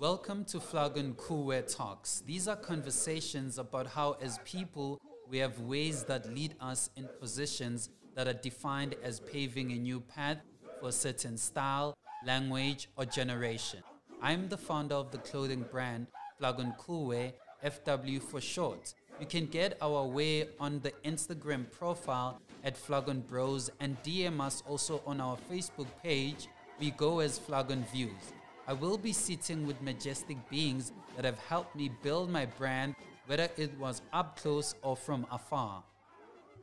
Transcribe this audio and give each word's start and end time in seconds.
Welcome 0.00 0.46
to 0.46 0.60
Flagon 0.60 1.12
Kuwe 1.12 1.76
Talks. 1.76 2.22
These 2.24 2.48
are 2.48 2.56
conversations 2.56 3.58
about 3.58 3.86
how, 3.86 4.16
as 4.22 4.38
people, 4.46 4.98
we 5.28 5.36
have 5.36 5.60
ways 5.60 6.04
that 6.04 6.34
lead 6.34 6.54
us 6.58 6.88
in 6.96 7.06
positions 7.20 7.90
that 8.14 8.26
are 8.26 8.32
defined 8.32 8.94
as 9.02 9.20
paving 9.20 9.72
a 9.72 9.74
new 9.74 10.00
path 10.00 10.38
for 10.80 10.88
a 10.88 10.92
certain 10.92 11.36
style, 11.36 11.92
language, 12.24 12.88
or 12.96 13.04
generation. 13.04 13.80
I'm 14.22 14.48
the 14.48 14.56
founder 14.56 14.94
of 14.94 15.10
the 15.10 15.18
clothing 15.18 15.66
brand 15.70 16.06
Flagon 16.38 16.72
Kuwe, 16.80 17.34
FW 17.62 18.22
for 18.22 18.40
short. 18.40 18.94
You 19.20 19.26
can 19.26 19.44
get 19.44 19.76
our 19.82 20.06
way 20.06 20.48
on 20.58 20.80
the 20.80 20.92
Instagram 21.04 21.70
profile 21.70 22.40
at 22.64 22.74
Flagon 22.74 23.20
Bros 23.20 23.70
and 23.80 24.02
DM 24.02 24.40
us 24.40 24.62
also 24.66 25.02
on 25.04 25.20
our 25.20 25.36
Facebook 25.52 25.88
page. 26.02 26.48
We 26.78 26.92
go 26.92 27.18
as 27.18 27.38
Flagon 27.38 27.84
Views. 27.92 28.32
I 28.70 28.72
will 28.72 28.96
be 28.96 29.12
sitting 29.12 29.66
with 29.66 29.82
majestic 29.82 30.36
beings 30.48 30.92
that 31.16 31.24
have 31.24 31.40
helped 31.40 31.74
me 31.74 31.90
build 32.04 32.30
my 32.30 32.46
brand, 32.46 32.94
whether 33.26 33.48
it 33.56 33.76
was 33.80 34.00
up 34.12 34.38
close 34.38 34.76
or 34.82 34.96
from 34.96 35.26
afar. 35.32 35.82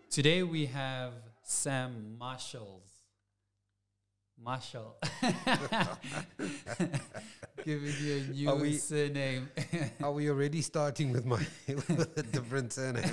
Today 0.09 0.41
we 0.43 0.67
have 0.67 1.11
Sam 1.43 2.15
Marshalls. 2.17 2.89
Marshall. 4.41 4.95
Giving 7.65 7.93
you 8.01 8.15
a 8.15 8.19
new 8.33 8.49
Are 8.51 8.55
we- 8.55 8.77
surname. 8.77 9.49
Are 10.01 10.13
we 10.13 10.29
already 10.29 10.61
starting 10.61 11.11
with 11.11 11.25
my 11.25 11.45
with 11.67 12.17
a 12.17 12.23
different 12.23 12.71
surname? 12.71 13.03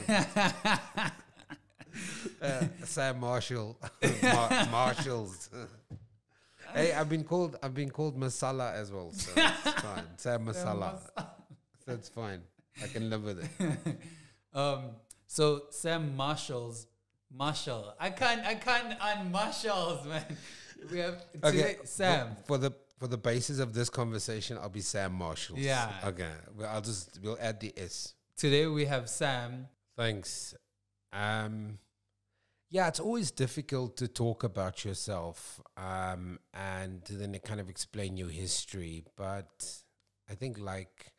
uh, 2.40 2.62
Samm 2.84 3.18
Marshal, 3.18 3.76
Mar- 4.22 4.66
Marshalls. 4.70 5.50
Hey, 6.74 6.92
I've 6.92 7.08
been 7.08 7.24
called 7.24 7.56
I've 7.62 7.74
been 7.74 7.90
called 7.90 8.18
Masala 8.18 8.74
as 8.74 8.90
well, 8.90 9.12
so 9.12 9.32
it's 9.36 9.80
fine. 9.80 10.04
Sam 10.16 10.46
Masala, 10.46 10.98
so 11.16 11.92
it's 11.92 12.08
fine. 12.08 12.42
I 12.82 12.88
can 12.88 13.08
live 13.10 13.24
with 13.24 13.44
it. 13.44 13.96
Um, 14.54 14.90
so 15.26 15.62
Sam 15.70 16.14
Marshalls, 16.16 16.86
Marshall. 17.36 17.92
I 17.98 18.10
can't, 18.10 18.46
I 18.46 18.54
can't 18.54 18.96
unmarshalls, 19.00 20.06
man. 20.06 20.24
We 20.92 20.98
have 20.98 21.24
today, 21.32 21.78
Sam. 21.82 22.36
For, 22.36 22.44
for 22.44 22.58
the 22.58 22.72
for 22.98 23.08
the 23.08 23.18
basis 23.18 23.58
of 23.58 23.74
this 23.74 23.90
conversation, 23.90 24.56
I'll 24.58 24.68
be 24.68 24.80
Samm 24.80 25.12
Marshal. 25.12 25.58
Yeah. 25.58 25.90
Okay. 26.04 26.30
Well, 26.56 26.70
I'll 26.72 26.80
just 26.80 27.18
we'll 27.22 27.38
add 27.40 27.58
the 27.58 27.72
S. 27.76 28.14
Today 28.36 28.66
we 28.66 28.84
have 28.84 29.08
Sam. 29.08 29.66
Thanks. 29.96 30.54
Um, 31.12 31.78
yeah, 32.74 32.88
it's 32.88 32.98
always 32.98 33.30
difficult 33.30 33.96
to 33.98 34.08
talk 34.08 34.42
about 34.42 34.84
yourself 34.84 35.60
um, 35.76 36.40
and 36.52 37.04
to 37.04 37.12
then 37.12 37.38
kind 37.44 37.60
of 37.60 37.70
explain 37.70 38.16
your 38.16 38.30
history. 38.30 39.04
But 39.14 39.64
I 40.28 40.34
think, 40.34 40.58
like 40.58 41.12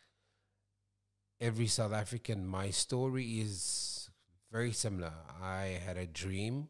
every 1.39 1.67
South 1.67 1.93
African, 1.93 2.45
my 2.45 2.71
story 2.71 3.39
is 3.39 4.09
very 4.51 4.73
similar. 4.73 5.13
I 5.41 5.79
had 5.85 5.95
a 5.95 6.05
dream. 6.05 6.67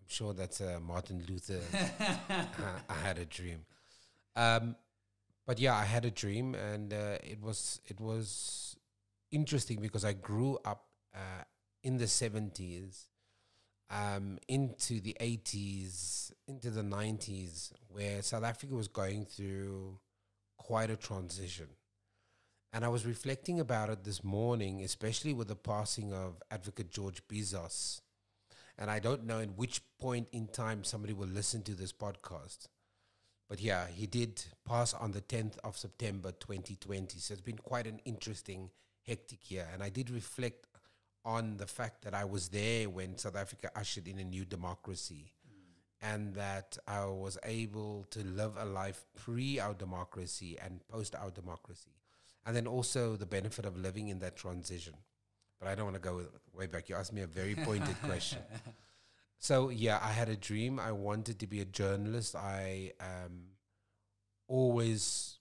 I'm 0.00 0.08
sure 0.08 0.32
that's 0.32 0.62
a 0.62 0.80
Martin 0.80 1.22
Luther. 1.28 1.60
I 2.88 2.94
had 3.02 3.18
a 3.18 3.26
dream. 3.26 3.66
Um, 4.34 4.76
but 5.46 5.60
yeah, 5.60 5.74
I 5.76 5.84
had 5.84 6.06
a 6.06 6.10
dream, 6.10 6.54
and 6.54 6.90
uh, 6.94 7.18
it 7.22 7.42
was 7.42 7.82
it 7.84 8.00
was 8.00 8.78
interesting 9.30 9.82
because 9.82 10.06
I 10.06 10.14
grew 10.14 10.58
up 10.64 10.86
uh, 11.14 11.44
in 11.82 11.98
the 11.98 12.06
70s, 12.06 13.08
um, 13.94 14.38
into 14.48 15.00
the 15.00 15.16
80s, 15.20 16.32
into 16.48 16.70
the 16.70 16.82
90s, 16.82 17.72
where 17.88 18.22
South 18.22 18.42
Africa 18.42 18.74
was 18.74 18.88
going 18.88 19.24
through 19.24 19.98
quite 20.58 20.90
a 20.90 20.96
transition. 20.96 21.68
And 22.72 22.84
I 22.84 22.88
was 22.88 23.06
reflecting 23.06 23.60
about 23.60 23.90
it 23.90 24.02
this 24.02 24.24
morning, 24.24 24.82
especially 24.82 25.32
with 25.32 25.46
the 25.46 25.54
passing 25.54 26.12
of 26.12 26.42
Advocate 26.50 26.90
George 26.90 27.22
Bizos. 27.28 28.00
And 28.76 28.90
I 28.90 28.98
don't 28.98 29.26
know 29.26 29.38
in 29.38 29.50
which 29.50 29.80
point 30.00 30.26
in 30.32 30.48
time 30.48 30.82
somebody 30.82 31.12
will 31.12 31.28
listen 31.28 31.62
to 31.62 31.74
this 31.74 31.92
podcast. 31.92 32.66
But 33.48 33.60
yeah, 33.60 33.86
he 33.86 34.08
did 34.08 34.42
pass 34.66 34.92
on 34.92 35.12
the 35.12 35.20
10th 35.20 35.58
of 35.62 35.76
September 35.76 36.32
2020. 36.32 37.20
So 37.20 37.32
it's 37.32 37.40
been 37.40 37.58
quite 37.58 37.86
an 37.86 38.00
interesting, 38.04 38.70
hectic 39.06 39.52
year. 39.52 39.68
And 39.72 39.80
I 39.80 39.90
did 39.90 40.10
reflect 40.10 40.66
on 41.24 41.56
the 41.56 41.66
fact 41.66 42.04
that 42.04 42.14
I 42.14 42.24
was 42.24 42.48
there 42.48 42.88
when 42.88 43.16
South 43.16 43.36
Africa 43.36 43.70
ushered 43.74 44.08
in 44.08 44.18
a 44.18 44.24
new 44.24 44.44
democracy 44.44 45.32
and 46.02 46.34
that 46.34 46.76
I 46.86 47.06
was 47.06 47.38
able 47.44 48.06
to 48.10 48.22
live 48.24 48.56
a 48.58 48.64
life 48.64 49.06
pre 49.16 49.58
our 49.58 49.72
democracy 49.72 50.58
and 50.62 50.86
post 50.88 51.14
our 51.14 51.30
democracy. 51.30 51.92
And 52.44 52.54
then 52.54 52.66
also 52.66 53.16
the 53.16 53.24
benefit 53.24 53.64
of 53.64 53.78
living 53.78 54.08
in 54.08 54.18
that 54.18 54.36
transition. 54.36 54.94
But 55.58 55.68
I 55.68 55.74
don't 55.74 55.86
want 55.86 55.96
to 55.96 56.02
go 56.02 56.26
way 56.52 56.66
back. 56.66 56.90
You 56.90 56.96
asked 56.96 57.14
me 57.14 57.22
a 57.22 57.26
very 57.26 57.54
pointed 57.68 58.00
question. 58.02 58.40
So 59.38 59.70
yeah, 59.70 59.98
I 60.02 60.12
had 60.12 60.28
a 60.28 60.36
dream. 60.36 60.78
I 60.78 60.92
wanted 60.92 61.38
to 61.38 61.46
be 61.46 61.60
a 61.60 61.64
journalist. 61.64 62.36
I 62.36 62.92
um, 63.00 63.44
always 64.46 65.38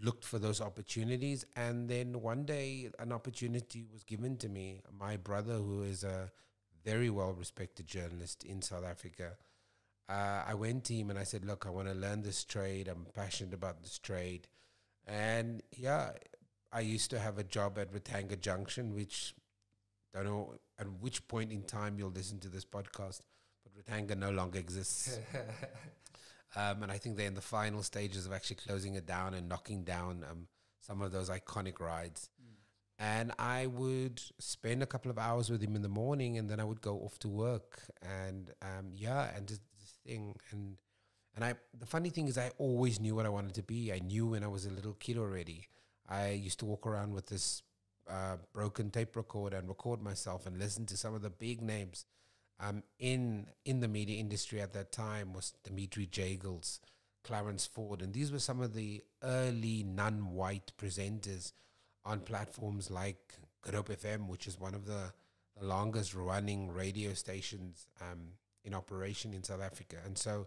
looked 0.00 0.24
for 0.24 0.38
those 0.38 0.60
opportunities, 0.60 1.44
and 1.56 1.88
then 1.88 2.20
one 2.20 2.44
day 2.44 2.90
an 2.98 3.12
opportunity 3.12 3.84
was 3.92 4.04
given 4.04 4.36
to 4.38 4.48
me. 4.48 4.80
My 4.98 5.16
brother, 5.16 5.54
who 5.54 5.82
is 5.82 6.04
a 6.04 6.30
very 6.84 7.10
well 7.10 7.32
respected 7.32 7.86
journalist 7.86 8.44
in 8.44 8.62
South 8.62 8.84
Africa, 8.84 9.36
uh, 10.08 10.42
I 10.46 10.54
went 10.54 10.84
to 10.84 10.94
him 10.94 11.10
and 11.10 11.18
I 11.18 11.24
said, 11.24 11.44
"Look, 11.44 11.66
I 11.66 11.70
want 11.70 11.88
to 11.88 11.94
learn 11.94 12.22
this 12.22 12.44
trade. 12.44 12.88
I'm 12.88 13.06
passionate 13.14 13.54
about 13.54 13.82
this 13.82 13.98
trade." 13.98 14.48
And 15.06 15.62
yeah, 15.76 16.12
I 16.72 16.80
used 16.80 17.10
to 17.10 17.18
have 17.18 17.38
a 17.38 17.44
job 17.44 17.78
at 17.78 17.92
Ratanga 17.92 18.40
Junction, 18.40 18.94
which 18.94 19.34
don't 20.12 20.24
know 20.24 20.54
at 20.78 20.86
which 21.00 21.26
point 21.28 21.52
in 21.52 21.62
time 21.62 21.98
you'll 21.98 22.10
listen 22.10 22.38
to 22.40 22.48
this 22.48 22.64
podcast, 22.64 23.20
but 23.62 23.72
Ratanga 23.74 24.16
no 24.16 24.30
longer 24.30 24.58
exists. 24.58 25.18
um, 26.56 26.82
and 26.82 26.92
I 26.92 26.98
think 26.98 27.16
they're 27.16 27.26
in 27.26 27.34
the 27.34 27.40
final 27.40 27.82
stages 27.82 28.26
of 28.26 28.32
actually 28.32 28.56
closing 28.56 28.94
it 28.94 29.06
down 29.06 29.34
and 29.34 29.48
knocking 29.48 29.84
down 29.84 30.24
um, 30.30 30.46
some 30.80 31.00
of 31.00 31.12
those 31.12 31.30
iconic 31.30 31.80
rides. 31.80 32.28
And 32.98 33.32
I 33.38 33.66
would 33.66 34.22
spend 34.38 34.82
a 34.82 34.86
couple 34.86 35.10
of 35.10 35.18
hours 35.18 35.50
with 35.50 35.60
him 35.60 35.74
in 35.74 35.82
the 35.82 35.88
morning, 35.88 36.38
and 36.38 36.48
then 36.48 36.60
I 36.60 36.64
would 36.64 36.80
go 36.80 36.98
off 36.98 37.18
to 37.20 37.28
work. 37.28 37.80
And 38.00 38.50
um, 38.62 38.92
yeah, 38.94 39.34
and 39.34 39.48
just 39.48 39.62
this 39.80 39.94
thing. 40.06 40.36
And 40.50 40.76
and 41.34 41.44
I, 41.44 41.54
the 41.78 41.86
funny 41.86 42.10
thing 42.10 42.28
is, 42.28 42.38
I 42.38 42.50
always 42.58 43.00
knew 43.00 43.14
what 43.14 43.26
I 43.26 43.30
wanted 43.30 43.54
to 43.54 43.62
be. 43.62 43.92
I 43.92 43.98
knew 43.98 44.26
when 44.26 44.44
I 44.44 44.48
was 44.48 44.66
a 44.66 44.70
little 44.70 44.92
kid 44.94 45.16
already. 45.16 45.66
I 46.08 46.30
used 46.30 46.58
to 46.60 46.66
walk 46.66 46.86
around 46.86 47.14
with 47.14 47.26
this 47.26 47.62
uh, 48.08 48.36
broken 48.52 48.90
tape 48.90 49.16
recorder 49.16 49.56
and 49.56 49.68
record 49.68 50.02
myself 50.02 50.46
and 50.46 50.58
listen 50.58 50.86
to 50.86 50.96
some 50.96 51.14
of 51.14 51.22
the 51.22 51.30
big 51.30 51.62
names 51.62 52.04
um, 52.62 52.82
in 52.98 53.46
in 53.64 53.80
the 53.80 53.88
media 53.88 54.18
industry 54.18 54.60
at 54.60 54.72
that 54.72 54.92
time 54.92 55.32
was 55.32 55.52
Dimitri 55.64 56.06
Jagels, 56.06 56.80
Clarence 57.24 57.66
Ford, 57.66 58.00
and 58.02 58.12
these 58.12 58.30
were 58.30 58.38
some 58.38 58.60
of 58.60 58.74
the 58.74 59.02
early 59.22 59.82
non-white 59.82 60.72
presenters 60.78 61.52
on 62.04 62.20
platforms 62.20 62.90
like 62.90 63.34
Good 63.62 63.74
Hope 63.74 63.88
FM, 63.88 64.28
which 64.28 64.46
is 64.46 64.58
one 64.58 64.74
of 64.74 64.86
the, 64.86 65.12
the 65.58 65.66
longest 65.66 66.14
running 66.14 66.70
radio 66.70 67.14
stations 67.14 67.86
um, 68.00 68.28
in 68.64 68.74
operation 68.74 69.34
in 69.34 69.42
South 69.42 69.62
Africa, 69.62 69.96
and 70.04 70.16
so 70.16 70.46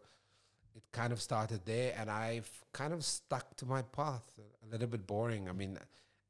it 0.74 0.84
kind 0.92 1.14
of 1.14 1.22
started 1.22 1.62
there, 1.66 1.94
and 1.98 2.10
I've 2.10 2.50
kind 2.74 2.94
of 2.94 3.04
stuck 3.04 3.56
to 3.58 3.66
my 3.66 3.82
path. 3.82 4.24
A 4.64 4.72
little 4.72 4.88
bit 4.88 5.06
boring. 5.08 5.48
I 5.48 5.54
mean, 5.54 5.78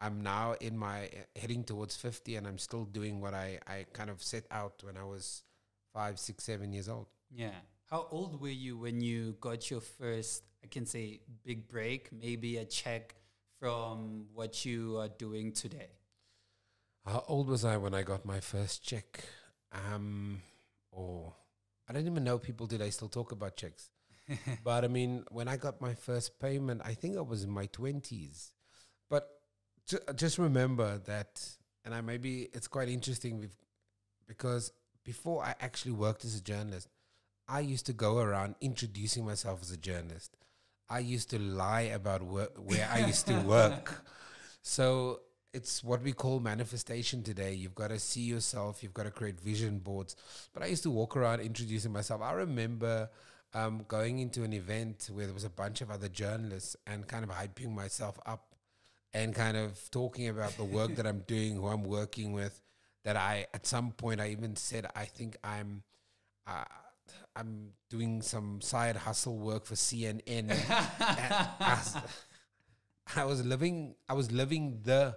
I'm 0.01 0.21
now 0.21 0.55
in 0.59 0.77
my 0.77 1.09
heading 1.35 1.63
towards 1.63 1.95
50 1.95 2.35
and 2.35 2.45
I'm 2.45 2.57
still 2.57 2.85
doing 2.85 3.21
what 3.21 3.33
I, 3.33 3.59
I 3.65 3.85
kind 3.93 4.09
of 4.09 4.21
set 4.21 4.43
out 4.51 4.83
when 4.83 4.97
I 4.97 5.03
was 5.03 5.43
five, 5.95 6.19
six, 6.19 6.43
seven 6.43 6.73
years 6.73 6.89
old. 6.89 7.07
Yeah. 7.33 7.55
How 7.89 8.07
old 8.11 8.41
were 8.41 8.49
you 8.49 8.77
when 8.77 8.99
you 8.99 9.37
got 9.39 9.71
your 9.71 9.79
first, 9.79 10.43
I 10.63 10.67
can 10.67 10.85
say, 10.85 11.21
big 11.45 11.69
break, 11.69 12.09
maybe 12.11 12.57
a 12.57 12.65
check 12.65 13.15
from 13.59 14.25
what 14.33 14.65
you 14.65 14.97
are 14.99 15.07
doing 15.07 15.53
today? 15.53 15.87
How 17.05 17.23
old 17.27 17.47
was 17.47 17.63
I 17.63 17.77
when 17.77 17.93
I 17.93 18.01
got 18.03 18.25
my 18.25 18.41
first 18.41 18.83
check? 18.83 19.23
Um, 19.71 20.41
or 20.91 21.33
I 21.87 21.93
don't 21.93 22.07
even 22.07 22.23
know 22.23 22.37
people 22.39 22.67
today 22.67 22.89
still 22.89 23.07
talk 23.07 23.31
about 23.31 23.55
checks. 23.55 23.89
but 24.63 24.83
I 24.83 24.87
mean, 24.87 25.23
when 25.31 25.47
I 25.47 25.55
got 25.55 25.79
my 25.79 25.93
first 25.93 26.39
payment, 26.39 26.81
I 26.83 26.93
think 26.93 27.15
I 27.15 27.21
was 27.21 27.43
in 27.43 27.49
my 27.51 27.67
20s. 27.67 28.51
But 29.09 29.29
ju- 29.87 29.99
just 30.15 30.39
remember 30.39 30.97
that, 31.05 31.47
and 31.85 31.93
I 31.93 32.01
maybe 32.01 32.49
it's 32.53 32.67
quite 32.67 32.89
interesting 32.89 33.39
with, 33.39 33.55
because 34.27 34.71
before 35.05 35.43
I 35.45 35.55
actually 35.61 35.93
worked 35.93 36.25
as 36.25 36.35
a 36.35 36.41
journalist, 36.41 36.89
I 37.47 37.61
used 37.61 37.85
to 37.85 37.93
go 37.93 38.17
around 38.17 38.55
introducing 38.59 39.23
myself 39.25 39.61
as 39.61 39.71
a 39.71 39.77
journalist. 39.77 40.35
I 40.89 40.99
used 40.99 41.29
to 41.29 41.39
lie 41.39 41.81
about 41.81 42.23
wor- 42.23 42.51
where 42.57 42.89
I 42.91 43.05
used 43.05 43.27
to 43.27 43.39
work. 43.45 44.03
So 44.61 45.21
it's 45.53 45.83
what 45.83 46.01
we 46.01 46.11
call 46.11 46.39
manifestation 46.39 47.23
today. 47.23 47.53
You've 47.53 47.75
got 47.75 47.89
to 47.89 47.99
see 47.99 48.21
yourself, 48.21 48.83
you've 48.83 48.93
got 48.93 49.03
to 49.03 49.11
create 49.11 49.39
vision 49.39 49.79
boards. 49.79 50.15
But 50.53 50.63
I 50.63 50.65
used 50.65 50.83
to 50.83 50.91
walk 50.91 51.15
around 51.15 51.39
introducing 51.39 51.93
myself. 51.93 52.21
I 52.21 52.33
remember 52.33 53.09
um, 53.53 53.85
going 53.87 54.19
into 54.19 54.43
an 54.43 54.53
event 54.53 55.09
where 55.13 55.25
there 55.25 55.33
was 55.33 55.45
a 55.45 55.49
bunch 55.49 55.81
of 55.81 55.89
other 55.89 56.09
journalists 56.09 56.75
and 56.85 57.07
kind 57.07 57.23
of 57.23 57.29
hyping 57.29 57.73
myself 57.73 58.19
up 58.25 58.55
and 59.13 59.33
kind 59.33 59.55
of 59.55 59.79
talking 59.91 60.27
about 60.27 60.57
the 60.57 60.63
work 60.65 60.95
that 60.95 61.07
I'm 61.07 61.19
doing, 61.19 61.55
who 61.55 61.67
I'm 61.67 61.83
working 61.83 62.33
with. 62.33 62.59
That 63.05 63.15
I, 63.15 63.45
at 63.53 63.65
some 63.65 63.91
point, 63.91 64.19
I 64.19 64.29
even 64.29 64.55
said, 64.57 64.87
I 64.95 65.05
think 65.05 65.37
I'm, 65.43 65.83
uh, 66.45 66.65
I'm 67.35 67.69
doing 67.89 68.21
some 68.21 68.59
side 68.61 68.97
hustle 68.97 69.37
work 69.37 69.65
for 69.65 69.75
CNN. 69.75 70.51
I, 70.69 71.75
was, 71.77 71.97
I 73.15 73.23
was 73.25 73.45
living, 73.45 73.95
I 74.09 74.13
was 74.13 74.31
living 74.31 74.79
the, 74.83 75.15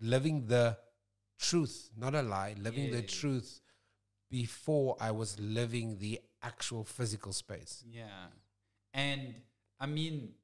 living 0.00 0.46
the 0.46 0.76
truth, 1.40 1.90
not 1.96 2.14
a 2.14 2.22
lie, 2.22 2.54
living 2.60 2.86
yeah. 2.86 2.96
the 2.96 3.02
truth 3.02 3.60
before 4.30 4.96
I 5.00 5.10
was 5.10 5.38
living 5.40 5.98
the 5.98 6.20
actual 6.42 6.84
physical 6.84 7.32
space. 7.32 7.84
Yeah. 7.90 8.26
And 8.92 9.34
I 9.80 9.86
mean, 9.86 10.34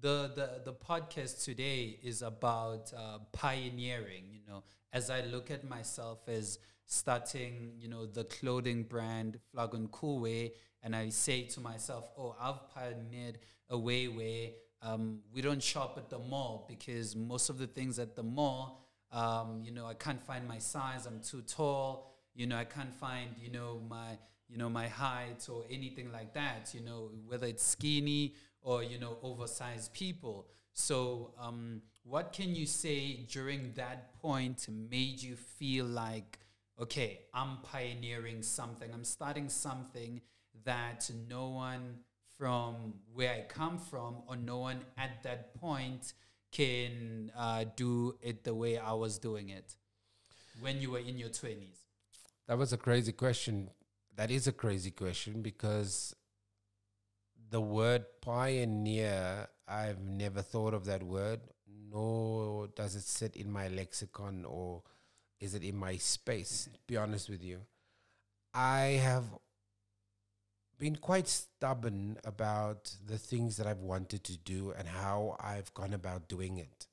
the, 0.00 0.30
the, 0.34 0.70
the 0.70 0.72
podcast 0.72 1.44
today 1.44 1.98
is 2.02 2.22
about 2.22 2.92
uh, 2.96 3.18
pioneering, 3.32 4.24
you 4.30 4.40
know, 4.46 4.62
as 4.92 5.10
I 5.10 5.22
look 5.22 5.50
at 5.50 5.68
myself 5.68 6.28
as 6.28 6.58
starting, 6.84 7.72
you 7.78 7.88
know, 7.88 8.06
the 8.06 8.24
clothing 8.24 8.84
brand 8.84 9.38
Flagon 9.52 9.88
Coolway, 9.88 10.52
and 10.82 10.94
I 10.94 11.08
say 11.08 11.42
to 11.42 11.60
myself, 11.60 12.10
oh, 12.16 12.36
I've 12.40 12.68
pioneered 12.72 13.38
a 13.70 13.78
way 13.78 14.06
where 14.06 14.50
um, 14.82 15.20
we 15.32 15.42
don't 15.42 15.62
shop 15.62 15.94
at 15.96 16.08
the 16.08 16.18
mall 16.18 16.66
because 16.68 17.16
most 17.16 17.50
of 17.50 17.58
the 17.58 17.66
things 17.66 17.98
at 17.98 18.14
the 18.14 18.22
mall, 18.22 18.82
um, 19.10 19.62
you 19.64 19.72
know, 19.72 19.86
I 19.86 19.94
can't 19.94 20.22
find 20.22 20.46
my 20.46 20.58
size, 20.58 21.06
I'm 21.06 21.20
too 21.20 21.42
tall, 21.42 22.12
you 22.34 22.46
know, 22.46 22.56
I 22.56 22.64
can't 22.64 22.94
find, 22.94 23.30
you 23.42 23.50
know, 23.50 23.80
my 23.88 24.18
you 24.48 24.56
know, 24.56 24.68
my 24.68 24.86
height 24.86 25.48
or 25.48 25.64
anything 25.70 26.12
like 26.12 26.32
that, 26.34 26.70
you 26.72 26.80
know, 26.80 27.10
whether 27.26 27.46
it's 27.48 27.64
skinny 27.64 28.34
or, 28.66 28.82
you 28.82 28.98
know, 28.98 29.16
oversized 29.22 29.92
people. 29.92 30.46
So, 30.72 31.32
um, 31.40 31.82
what 32.02 32.32
can 32.32 32.54
you 32.54 32.66
say 32.66 33.24
during 33.30 33.72
that 33.76 34.20
point 34.20 34.66
made 34.68 35.22
you 35.22 35.36
feel 35.36 35.86
like, 35.86 36.40
okay, 36.80 37.20
I'm 37.32 37.58
pioneering 37.62 38.42
something, 38.42 38.90
I'm 38.92 39.04
starting 39.04 39.48
something 39.48 40.20
that 40.64 41.08
no 41.28 41.48
one 41.48 42.00
from 42.36 42.94
where 43.14 43.32
I 43.32 43.40
come 43.48 43.78
from 43.78 44.16
or 44.26 44.36
no 44.36 44.58
one 44.58 44.80
at 44.98 45.22
that 45.22 45.54
point 45.54 46.12
can 46.50 47.30
uh, 47.36 47.64
do 47.76 48.16
it 48.20 48.44
the 48.44 48.54
way 48.54 48.78
I 48.78 48.92
was 48.92 49.18
doing 49.18 49.48
it 49.48 49.76
when 50.60 50.80
you 50.80 50.90
were 50.90 50.98
in 50.98 51.18
your 51.18 51.28
20s? 51.28 51.84
That 52.48 52.58
was 52.58 52.72
a 52.72 52.76
crazy 52.76 53.12
question 53.12 53.70
that 54.16 54.30
is 54.30 54.46
a 54.46 54.52
crazy 54.52 54.90
question 54.90 55.42
because 55.42 56.14
the 57.50 57.60
word 57.60 58.04
pioneer, 58.20 59.48
I've 59.68 60.00
never 60.00 60.42
thought 60.42 60.74
of 60.74 60.84
that 60.86 61.02
word, 61.02 61.40
nor 61.90 62.68
does 62.68 62.94
it 62.94 63.02
sit 63.02 63.36
in 63.36 63.50
my 63.50 63.68
lexicon 63.68 64.44
or 64.44 64.82
is 65.40 65.54
it 65.54 65.62
in 65.62 65.76
my 65.76 65.96
space, 65.96 66.68
be 66.86 66.96
honest 66.96 67.28
with 67.28 67.42
you. 67.42 67.60
I 68.54 69.00
have 69.02 69.24
been 70.78 70.96
quite 70.96 71.28
stubborn 71.28 72.18
about 72.24 72.94
the 73.04 73.18
things 73.18 73.56
that 73.56 73.66
I've 73.66 73.80
wanted 73.80 74.24
to 74.24 74.36
do 74.36 74.72
and 74.76 74.88
how 74.88 75.36
I've 75.40 75.72
gone 75.74 75.94
about 75.94 76.28
doing 76.28 76.58
it. 76.58 76.86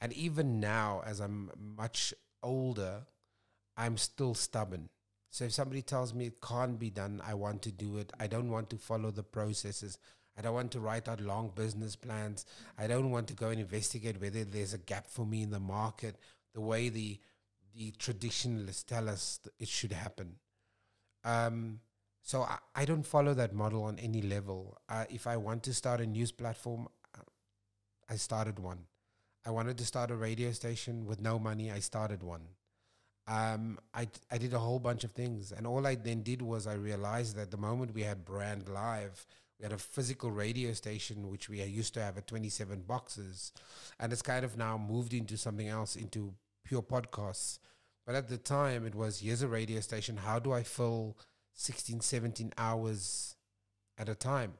And 0.00 0.12
even 0.12 0.60
now, 0.60 1.02
as 1.04 1.20
I'm 1.20 1.50
much 1.56 2.12
older, 2.42 3.06
I'm 3.76 3.96
still 3.96 4.34
stubborn. 4.34 4.90
So 5.36 5.44
if 5.44 5.52
somebody 5.52 5.82
tells 5.82 6.14
me 6.14 6.28
it 6.28 6.40
can't 6.40 6.78
be 6.78 6.88
done, 6.88 7.20
I 7.22 7.34
want 7.34 7.60
to 7.64 7.70
do 7.70 7.98
it. 7.98 8.10
I 8.18 8.26
don't 8.26 8.50
want 8.50 8.70
to 8.70 8.78
follow 8.78 9.10
the 9.10 9.22
processes. 9.22 9.98
I 10.34 10.40
don't 10.40 10.54
want 10.54 10.70
to 10.70 10.80
write 10.80 11.10
out 11.10 11.20
long 11.20 11.52
business 11.54 11.94
plans. 11.94 12.46
I 12.78 12.86
don't 12.86 13.10
want 13.10 13.28
to 13.28 13.34
go 13.34 13.50
and 13.50 13.60
investigate 13.60 14.18
whether 14.18 14.44
there's 14.44 14.72
a 14.72 14.78
gap 14.78 15.06
for 15.06 15.26
me 15.26 15.42
in 15.42 15.50
the 15.50 15.60
market, 15.60 16.16
the 16.54 16.62
way 16.62 16.88
the 16.88 17.20
the 17.74 17.90
traditionalists 17.98 18.82
tell 18.82 19.10
us 19.10 19.38
it 19.58 19.68
should 19.68 19.92
happen. 19.92 20.36
Um, 21.22 21.80
so 22.22 22.40
I, 22.40 22.56
I, 22.74 22.86
don't 22.86 23.04
follow 23.04 23.34
that 23.34 23.52
model 23.52 23.82
on 23.82 23.98
any 23.98 24.22
level. 24.22 24.78
Uh, 24.88 25.04
if 25.10 25.26
I 25.26 25.36
want 25.36 25.64
to 25.64 25.74
start 25.74 26.00
a 26.00 26.06
news 26.06 26.32
platform, 26.32 26.88
I 28.08 28.16
started 28.16 28.58
one. 28.58 28.86
I 29.44 29.50
wanted 29.50 29.76
to 29.76 29.84
start 29.84 30.10
a 30.10 30.16
radio 30.16 30.52
station 30.52 31.04
with 31.04 31.20
no 31.20 31.38
money. 31.38 31.70
I 31.70 31.80
started 31.80 32.22
one 32.22 32.46
um, 33.28 33.78
I, 33.92 34.08
I 34.30 34.38
did 34.38 34.54
a 34.54 34.58
whole 34.58 34.78
bunch 34.78 35.04
of 35.04 35.12
things. 35.12 35.52
And 35.52 35.66
all 35.66 35.86
I 35.86 35.96
then 35.96 36.22
did 36.22 36.42
was 36.42 36.66
I 36.66 36.74
realized 36.74 37.36
that 37.36 37.50
the 37.50 37.56
moment 37.56 37.94
we 37.94 38.02
had 38.02 38.24
Brand 38.24 38.68
Live, 38.68 39.26
we 39.58 39.64
had 39.64 39.72
a 39.72 39.78
physical 39.78 40.30
radio 40.30 40.72
station, 40.72 41.30
which 41.30 41.48
we 41.48 41.62
used 41.62 41.94
to 41.94 42.02
have 42.02 42.18
at 42.18 42.26
27 42.26 42.82
boxes. 42.82 43.52
And 43.98 44.12
it's 44.12 44.22
kind 44.22 44.44
of 44.44 44.56
now 44.56 44.78
moved 44.78 45.12
into 45.12 45.36
something 45.36 45.68
else, 45.68 45.96
into 45.96 46.34
pure 46.64 46.82
podcasts. 46.82 47.58
But 48.04 48.14
at 48.14 48.28
the 48.28 48.38
time, 48.38 48.86
it 48.86 48.94
was 48.94 49.20
here's 49.20 49.42
a 49.42 49.48
radio 49.48 49.80
station. 49.80 50.16
How 50.16 50.38
do 50.38 50.52
I 50.52 50.62
fill 50.62 51.16
16, 51.54 52.00
17 52.00 52.52
hours 52.56 53.34
at 53.98 54.08
a 54.08 54.14
time? 54.14 54.54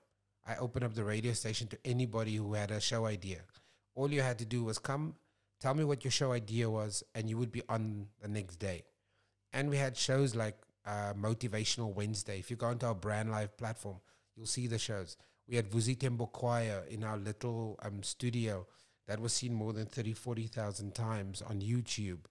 I 0.48 0.56
opened 0.56 0.84
up 0.84 0.94
the 0.94 1.04
radio 1.04 1.32
station 1.32 1.68
to 1.68 1.78
anybody 1.84 2.34
who 2.36 2.54
had 2.54 2.72
a 2.72 2.80
show 2.80 3.06
idea. 3.06 3.42
All 3.94 4.10
you 4.10 4.22
had 4.22 4.38
to 4.40 4.44
do 4.44 4.64
was 4.64 4.78
come 4.78 5.14
tell 5.60 5.74
me 5.74 5.84
what 5.84 6.04
your 6.04 6.10
show 6.10 6.32
idea 6.32 6.68
was, 6.68 7.02
and 7.14 7.28
you 7.28 7.38
would 7.38 7.52
be 7.52 7.62
on 7.68 8.06
the 8.20 8.28
next 8.28 8.56
day. 8.56 8.84
And 9.52 9.70
we 9.70 9.76
had 9.76 9.96
shows 9.96 10.34
like 10.34 10.56
uh, 10.84 11.14
Motivational 11.14 11.94
Wednesday. 11.94 12.38
If 12.38 12.50
you 12.50 12.56
go 12.56 12.66
onto 12.66 12.86
our 12.86 12.94
Brand 12.94 13.30
Live 13.30 13.56
platform, 13.56 13.96
you'll 14.36 14.46
see 14.46 14.66
the 14.66 14.78
shows. 14.78 15.16
We 15.48 15.56
had 15.56 15.70
Vusi 15.70 15.98
Tembo 15.98 16.26
Choir 16.26 16.84
in 16.90 17.04
our 17.04 17.16
little 17.16 17.78
um, 17.82 18.02
studio 18.02 18.66
that 19.06 19.20
was 19.20 19.32
seen 19.32 19.54
more 19.54 19.72
than 19.72 19.86
30, 19.86 20.14
40,000 20.14 20.94
times 20.94 21.42
on 21.42 21.60
YouTube. 21.60 22.26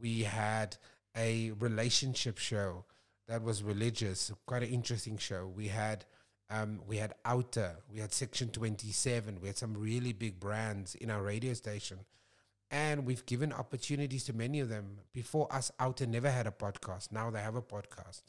We 0.00 0.22
had 0.22 0.76
a 1.16 1.52
relationship 1.52 2.38
show 2.38 2.84
that 3.26 3.42
was 3.42 3.62
religious, 3.62 4.30
quite 4.46 4.62
an 4.62 4.70
interesting 4.70 5.16
show. 5.18 5.50
We 5.54 5.68
had 5.68 6.04
um, 6.52 6.80
we 6.84 6.96
had 6.96 7.14
OUTA, 7.24 7.76
we 7.92 8.00
had 8.00 8.12
Section 8.12 8.48
27, 8.48 9.38
we 9.40 9.46
had 9.46 9.56
some 9.56 9.72
really 9.72 10.12
big 10.12 10.40
brands 10.40 10.96
in 10.96 11.08
our 11.08 11.22
radio 11.22 11.54
station 11.54 12.00
and 12.70 13.04
we've 13.04 13.26
given 13.26 13.52
opportunities 13.52 14.24
to 14.24 14.32
many 14.32 14.60
of 14.60 14.68
them. 14.68 14.98
Before 15.12 15.52
us, 15.52 15.72
OUTA 15.80 16.06
never 16.06 16.30
had 16.30 16.46
a 16.46 16.52
podcast. 16.52 17.10
Now 17.10 17.30
they 17.30 17.40
have 17.40 17.56
a 17.56 17.62
podcast. 17.62 18.22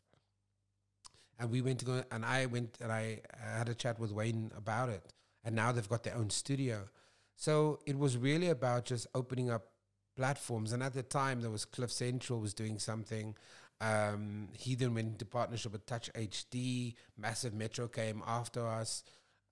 And 1.39 1.51
we 1.51 1.61
went 1.61 1.79
to 1.79 1.85
go, 1.85 2.03
and 2.11 2.25
I 2.25 2.45
went 2.47 2.77
and 2.81 2.91
I 2.91 3.21
had 3.39 3.69
a 3.69 3.75
chat 3.75 3.99
with 3.99 4.11
Wayne 4.11 4.51
about 4.55 4.89
it. 4.89 5.13
And 5.43 5.55
now 5.55 5.71
they've 5.71 5.87
got 5.87 6.03
their 6.03 6.15
own 6.15 6.29
studio. 6.29 6.87
So 7.35 7.79
it 7.85 7.97
was 7.97 8.17
really 8.17 8.49
about 8.49 8.85
just 8.85 9.07
opening 9.15 9.49
up 9.49 9.67
platforms. 10.15 10.71
And 10.71 10.83
at 10.83 10.93
the 10.93 11.03
time, 11.03 11.41
there 11.41 11.49
was 11.49 11.65
Cliff 11.65 11.91
Central 11.91 12.39
was 12.39 12.53
doing 12.53 12.77
something. 12.77 13.35
Um, 13.79 14.49
he 14.53 14.75
then 14.75 14.93
went 14.93 15.07
into 15.07 15.25
partnership 15.25 15.71
with 15.71 15.85
Touch 15.87 16.11
HD. 16.13 16.93
Massive 17.17 17.53
Metro 17.53 17.87
came 17.87 18.21
after 18.27 18.65
us. 18.65 19.03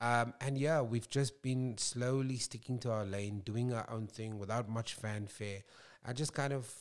Um, 0.02 0.34
and 0.40 0.58
yeah, 0.58 0.82
we've 0.82 1.10
just 1.10 1.42
been 1.42 1.78
slowly 1.78 2.38
sticking 2.38 2.80
to 2.80 2.92
our 2.92 3.06
lane, 3.06 3.42
doing 3.46 3.74
our 3.74 3.90
own 3.90 4.08
thing 4.08 4.40
without 4.40 4.70
much 4.70 4.94
fanfare, 4.94 5.64
and 6.06 6.16
just 6.16 6.34
kind 6.34 6.54
of 6.54 6.74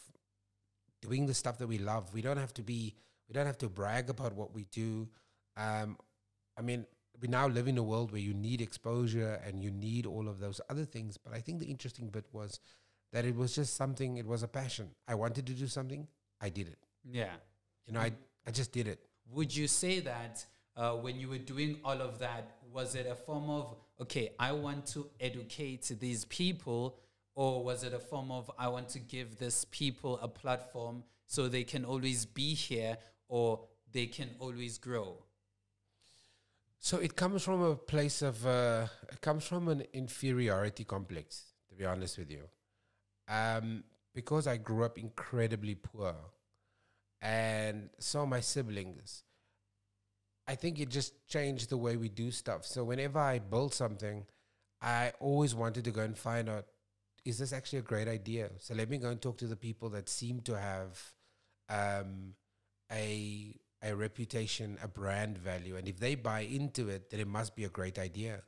doing 1.02 1.26
the 1.26 1.34
stuff 1.34 1.58
that 1.58 1.66
we 1.66 1.78
love. 1.78 2.14
We 2.14 2.22
don't 2.22 2.36
have 2.36 2.54
to 2.54 2.62
be, 2.62 2.94
we 3.28 3.32
don't 3.32 3.46
have 3.46 3.58
to 3.58 3.68
brag 3.68 4.08
about 4.08 4.34
what 4.34 4.54
we 4.54 4.64
do. 4.70 5.08
Um, 5.56 5.96
I 6.56 6.62
mean, 6.62 6.86
we 7.20 7.28
now 7.28 7.48
live 7.48 7.66
in 7.66 7.78
a 7.78 7.82
world 7.82 8.12
where 8.12 8.20
you 8.20 8.34
need 8.34 8.60
exposure 8.60 9.40
and 9.44 9.60
you 9.60 9.70
need 9.70 10.06
all 10.06 10.28
of 10.28 10.38
those 10.38 10.60
other 10.70 10.84
things. 10.84 11.16
But 11.16 11.34
I 11.34 11.40
think 11.40 11.58
the 11.58 11.66
interesting 11.66 12.08
bit 12.08 12.26
was 12.32 12.60
that 13.12 13.24
it 13.24 13.34
was 13.34 13.54
just 13.54 13.74
something. 13.74 14.16
It 14.16 14.26
was 14.26 14.42
a 14.42 14.48
passion. 14.48 14.90
I 15.08 15.16
wanted 15.16 15.46
to 15.46 15.54
do 15.54 15.66
something. 15.66 16.06
I 16.40 16.50
did 16.50 16.68
it. 16.68 16.78
Yeah. 17.04 17.34
You 17.86 17.94
know, 17.94 18.00
I 18.00 18.12
I 18.46 18.50
just 18.50 18.72
did 18.72 18.86
it. 18.86 19.00
Would 19.32 19.54
you 19.54 19.66
say 19.66 20.00
that 20.00 20.46
uh, 20.78 20.92
when 20.92 21.18
you 21.18 21.28
were 21.28 21.38
doing 21.38 21.80
all 21.84 22.00
of 22.00 22.20
that, 22.20 22.52
was 22.72 22.94
it 22.94 23.06
a 23.10 23.14
form 23.16 23.50
of, 23.50 23.74
okay, 24.00 24.30
I 24.38 24.52
want 24.52 24.86
to 24.88 25.10
educate 25.20 25.90
these 26.00 26.24
people, 26.26 26.96
or 27.34 27.64
was 27.64 27.82
it 27.82 27.92
a 27.92 27.98
form 27.98 28.30
of, 28.30 28.50
I 28.56 28.68
want 28.68 28.88
to 28.90 29.00
give 29.00 29.38
these 29.38 29.64
people 29.66 30.18
a 30.22 30.28
platform 30.28 31.02
so 31.26 31.48
they 31.48 31.64
can 31.64 31.84
always 31.84 32.24
be 32.24 32.54
here 32.54 32.96
or 33.28 33.60
they 33.92 34.06
can 34.06 34.30
always 34.38 34.78
grow? 34.78 35.16
So 36.78 36.98
it 36.98 37.16
comes 37.16 37.42
from 37.42 37.60
a 37.60 37.74
place 37.74 38.22
of, 38.22 38.46
uh, 38.46 38.86
it 39.10 39.20
comes 39.20 39.44
from 39.44 39.66
an 39.68 39.82
inferiority 39.92 40.84
complex, 40.84 41.54
to 41.70 41.74
be 41.74 41.84
honest 41.84 42.18
with 42.18 42.30
you. 42.30 42.44
Um, 43.28 43.82
because 44.14 44.46
I 44.46 44.58
grew 44.58 44.84
up 44.84 44.96
incredibly 44.96 45.74
poor, 45.74 46.14
and 47.20 47.90
so 47.98 48.24
my 48.26 48.40
siblings, 48.40 49.24
I 50.48 50.54
think 50.54 50.80
it 50.80 50.88
just 50.88 51.28
changed 51.28 51.68
the 51.68 51.76
way 51.76 51.96
we 51.96 52.08
do 52.08 52.30
stuff. 52.30 52.64
So 52.64 52.82
whenever 52.82 53.18
I 53.18 53.38
build 53.38 53.74
something, 53.74 54.24
I 54.80 55.12
always 55.20 55.54
wanted 55.54 55.84
to 55.84 55.90
go 55.90 56.00
and 56.00 56.16
find 56.16 56.48
out 56.48 56.64
is 57.24 57.38
this 57.38 57.52
actually 57.52 57.80
a 57.80 57.82
great 57.82 58.08
idea? 58.08 58.48
So 58.58 58.74
let 58.74 58.88
me 58.88 58.96
go 58.96 59.10
and 59.10 59.20
talk 59.20 59.36
to 59.38 59.46
the 59.46 59.56
people 59.56 59.90
that 59.90 60.08
seem 60.08 60.40
to 60.42 60.58
have 60.58 60.98
um, 61.68 62.34
a 62.90 63.54
a 63.82 63.94
reputation, 63.94 64.78
a 64.82 64.88
brand 64.88 65.38
value. 65.38 65.76
And 65.76 65.86
if 65.86 66.00
they 66.00 66.14
buy 66.14 66.40
into 66.40 66.88
it, 66.88 67.10
then 67.10 67.20
it 67.20 67.28
must 67.28 67.54
be 67.54 67.64
a 67.64 67.68
great 67.68 67.98
idea. 67.98 68.42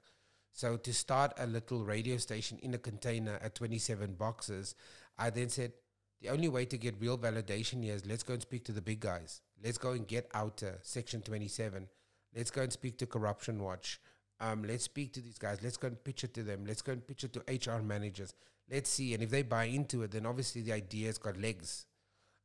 So 0.53 0.77
to 0.77 0.93
start 0.93 1.33
a 1.39 1.47
little 1.47 1.85
radio 1.85 2.17
station 2.17 2.59
in 2.63 2.75
a 2.75 2.79
container 2.79 3.39
at 3.41 3.55
27 3.55 4.15
boxes, 4.15 4.75
I 5.17 5.31
then 5.31 5.49
said, 5.49 5.73
the 6.21 6.29
only 6.29 6.49
way 6.49 6.65
to 6.67 6.77
get 6.77 7.01
real 7.01 7.17
validation 7.17 7.83
here 7.83 7.95
is 7.95 8.05
let's 8.07 8.23
go 8.23 8.35
and 8.35 8.43
speak 8.43 8.65
to 8.65 8.73
the 8.73 8.83
big 8.83 9.01
guys. 9.01 9.41
Let's 9.63 9.79
go 9.79 9.93
and 9.93 10.07
get 10.07 10.31
out 10.35 10.59
to 10.59 10.75
Section 10.83 11.23
27. 11.23 11.89
Let's 12.37 12.51
go 12.51 12.63
and 12.63 12.73
speak 12.73 12.99
to 12.99 13.07
Corruption 13.07 13.63
Watch. 13.63 14.01
Um, 14.41 14.63
let's 14.63 14.85
speak 14.85 15.13
to 15.15 15.21
these 15.21 15.39
guys. 15.39 15.63
Let's 15.63 15.77
go 15.77 15.89
and 15.89 16.03
pitch 16.03 16.25
it 16.25 16.35
to 16.35 16.43
them. 16.43 16.65
Let's 16.67 16.83
go 16.83 16.93
and 16.93 17.07
pitch 17.07 17.25
it 17.25 17.33
to 17.35 17.41
HR 17.73 17.83
managers. 17.83 18.35
Let's 18.71 18.91
see. 18.91 19.15
And 19.15 19.23
if 19.23 19.31
they 19.31 19.43
buy 19.43 19.65
into 19.65 20.03
it, 20.03 20.13
then 20.13 20.27
obviously 20.27 20.63
the 20.63 20.73
idea's 20.73 21.19
got 21.19 21.37
legs. 21.37 21.87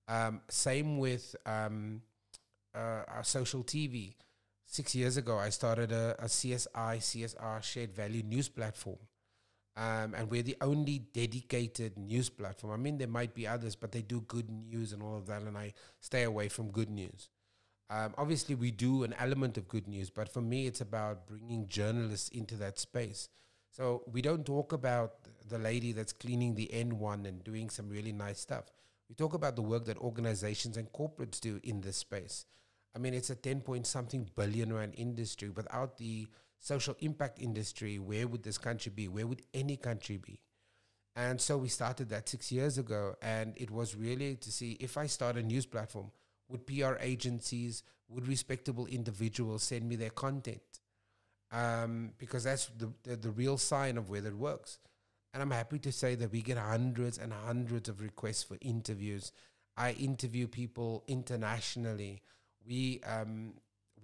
Um, 0.07 0.41
same 0.49 0.97
with 0.97 1.35
um, 1.45 2.01
uh, 2.73 3.03
our 3.07 3.23
social 3.23 3.63
TV. 3.63 4.15
Six 4.65 4.95
years 4.95 5.17
ago, 5.17 5.37
I 5.37 5.49
started 5.49 5.91
a, 5.91 6.15
a 6.19 6.25
CSI, 6.25 6.97
CSR 6.97 7.63
shared 7.63 7.93
value 7.93 8.23
news 8.23 8.49
platform. 8.49 8.97
Um, 9.77 10.13
and 10.15 10.31
we're 10.31 10.43
the 10.43 10.55
only 10.61 10.99
dedicated 10.99 11.97
news 11.97 12.29
platform. 12.29 12.71
I 12.71 12.77
mean, 12.77 12.97
there 12.97 13.09
might 13.09 13.33
be 13.33 13.45
others, 13.45 13.75
but 13.75 13.91
they 13.91 14.01
do 14.01 14.21
good 14.21 14.49
news 14.49 14.93
and 14.93 15.03
all 15.03 15.17
of 15.17 15.25
that, 15.27 15.41
and 15.41 15.57
I 15.57 15.73
stay 15.99 16.23
away 16.23 16.47
from 16.47 16.71
good 16.71 16.89
news. 16.89 17.29
Um, 17.89 18.13
obviously, 18.17 18.55
we 18.55 18.71
do 18.71 19.03
an 19.03 19.13
element 19.19 19.57
of 19.57 19.67
good 19.67 19.87
news, 19.87 20.09
but 20.09 20.31
for 20.31 20.41
me, 20.41 20.65
it's 20.65 20.81
about 20.81 21.27
bringing 21.27 21.67
journalists 21.67 22.29
into 22.29 22.55
that 22.55 22.79
space. 22.79 23.29
So 23.69 24.03
we 24.09 24.21
don't 24.21 24.45
talk 24.45 24.71
about 24.71 25.15
the 25.49 25.57
lady 25.59 25.91
that's 25.91 26.13
cleaning 26.13 26.55
the 26.55 26.69
N1 26.73 27.27
and 27.27 27.43
doing 27.43 27.69
some 27.69 27.89
really 27.89 28.13
nice 28.13 28.39
stuff. 28.39 28.65
We 29.09 29.15
talk 29.15 29.33
about 29.33 29.55
the 29.55 29.61
work 29.61 29.85
that 29.85 29.97
organizations 29.97 30.77
and 30.77 30.91
corporates 30.93 31.39
do 31.39 31.59
in 31.63 31.81
this 31.81 31.97
space. 31.97 32.45
I 32.95 32.99
mean, 32.99 33.13
it's 33.13 33.29
a 33.29 33.35
10 33.35 33.61
point 33.61 33.85
something 33.85 34.29
billion 34.35 34.73
rand 34.73 34.93
industry. 34.95 35.49
Without 35.49 35.97
the 35.97 36.27
social 36.59 36.95
impact 36.99 37.39
industry, 37.41 37.99
where 37.99 38.27
would 38.27 38.43
this 38.43 38.57
country 38.57 38.91
be? 38.93 39.07
Where 39.07 39.27
would 39.27 39.41
any 39.53 39.77
country 39.77 40.17
be? 40.17 40.41
And 41.15 41.39
so 41.39 41.57
we 41.57 41.69
started 41.69 42.09
that 42.09 42.27
six 42.27 42.51
years 42.51 42.77
ago. 42.77 43.15
And 43.21 43.53
it 43.55 43.71
was 43.71 43.95
really 43.95 44.35
to 44.35 44.51
see 44.51 44.77
if 44.79 44.97
I 44.97 45.07
start 45.07 45.37
a 45.37 45.43
news 45.43 45.65
platform, 45.65 46.11
would 46.49 46.65
PR 46.67 46.95
agencies, 46.99 47.83
would 48.09 48.27
respectable 48.27 48.85
individuals 48.87 49.63
send 49.63 49.87
me 49.87 49.95
their 49.95 50.09
content? 50.09 50.61
Um, 51.51 52.11
because 52.17 52.43
that's 52.43 52.69
the, 52.77 52.91
the, 53.03 53.15
the 53.15 53.31
real 53.31 53.57
sign 53.57 53.97
of 53.97 54.09
whether 54.09 54.29
it 54.29 54.37
works. 54.37 54.79
And 55.33 55.41
I'm 55.41 55.51
happy 55.51 55.79
to 55.79 55.91
say 55.91 56.15
that 56.15 56.31
we 56.31 56.41
get 56.41 56.57
hundreds 56.57 57.17
and 57.17 57.31
hundreds 57.31 57.89
of 57.89 58.01
requests 58.01 58.43
for 58.43 58.57
interviews. 58.61 59.31
I 59.77 59.91
interview 59.91 60.47
people 60.47 61.03
internationally. 61.07 62.21
We 62.67 63.01
um, 63.05 63.53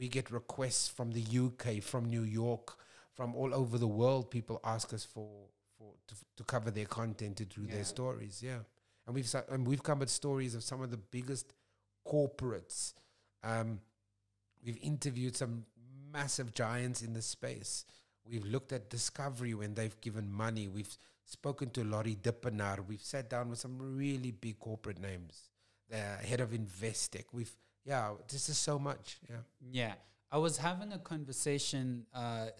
we 0.01 0.07
get 0.07 0.31
requests 0.31 0.89
from 0.89 1.11
the 1.11 1.23
UK, 1.23 1.81
from 1.81 2.05
New 2.05 2.23
York, 2.23 2.75
from 3.13 3.35
all 3.35 3.53
over 3.53 3.77
the 3.77 3.87
world. 3.87 4.31
People 4.31 4.59
ask 4.63 4.93
us 4.93 5.05
for 5.05 5.29
for 5.77 5.93
to, 6.07 6.15
to 6.37 6.43
cover 6.43 6.71
their 6.71 6.85
content 6.85 7.37
to 7.37 7.45
do 7.45 7.61
yeah. 7.61 7.75
their 7.75 7.83
stories. 7.83 8.41
Yeah, 8.43 8.59
and 9.05 9.15
we've 9.15 9.33
and 9.49 9.65
we've 9.65 9.83
covered 9.83 10.09
stories 10.09 10.55
of 10.55 10.63
some 10.63 10.81
of 10.81 10.89
the 10.89 10.97
biggest 10.97 11.53
corporates. 12.05 12.93
Um, 13.43 13.79
we've 14.65 14.79
interviewed 14.81 15.37
some 15.37 15.65
massive 16.11 16.51
giants 16.51 17.03
in 17.03 17.13
the 17.13 17.21
space. 17.21 17.85
We've 18.27 18.45
looked 18.45 18.73
at 18.73 18.89
Discovery 18.89 19.53
when 19.53 19.75
they've 19.75 19.99
given 20.01 20.31
money. 20.31 20.67
We've 20.67 20.95
spoken 21.25 21.69
to 21.71 21.83
Laurie 21.83 22.17
Dippenaar. 22.21 22.87
We've 22.87 23.01
sat 23.01 23.29
down 23.29 23.49
with 23.49 23.59
some 23.59 23.77
really 23.97 24.31
big 24.31 24.59
corporate 24.59 24.99
names. 24.99 25.49
The 25.89 25.97
head 25.97 26.39
of 26.39 26.51
Investec. 26.51 27.25
We've 27.33 27.55
yeah, 27.85 28.13
this 28.29 28.49
is 28.49 28.57
so 28.57 28.77
much. 28.79 29.17
Yeah. 29.29 29.35
Yeah. 29.71 29.93
I 30.31 30.37
was 30.37 30.57
having 30.57 30.93
a 30.93 30.99
conversation 30.99 32.05
uh, 32.13 32.17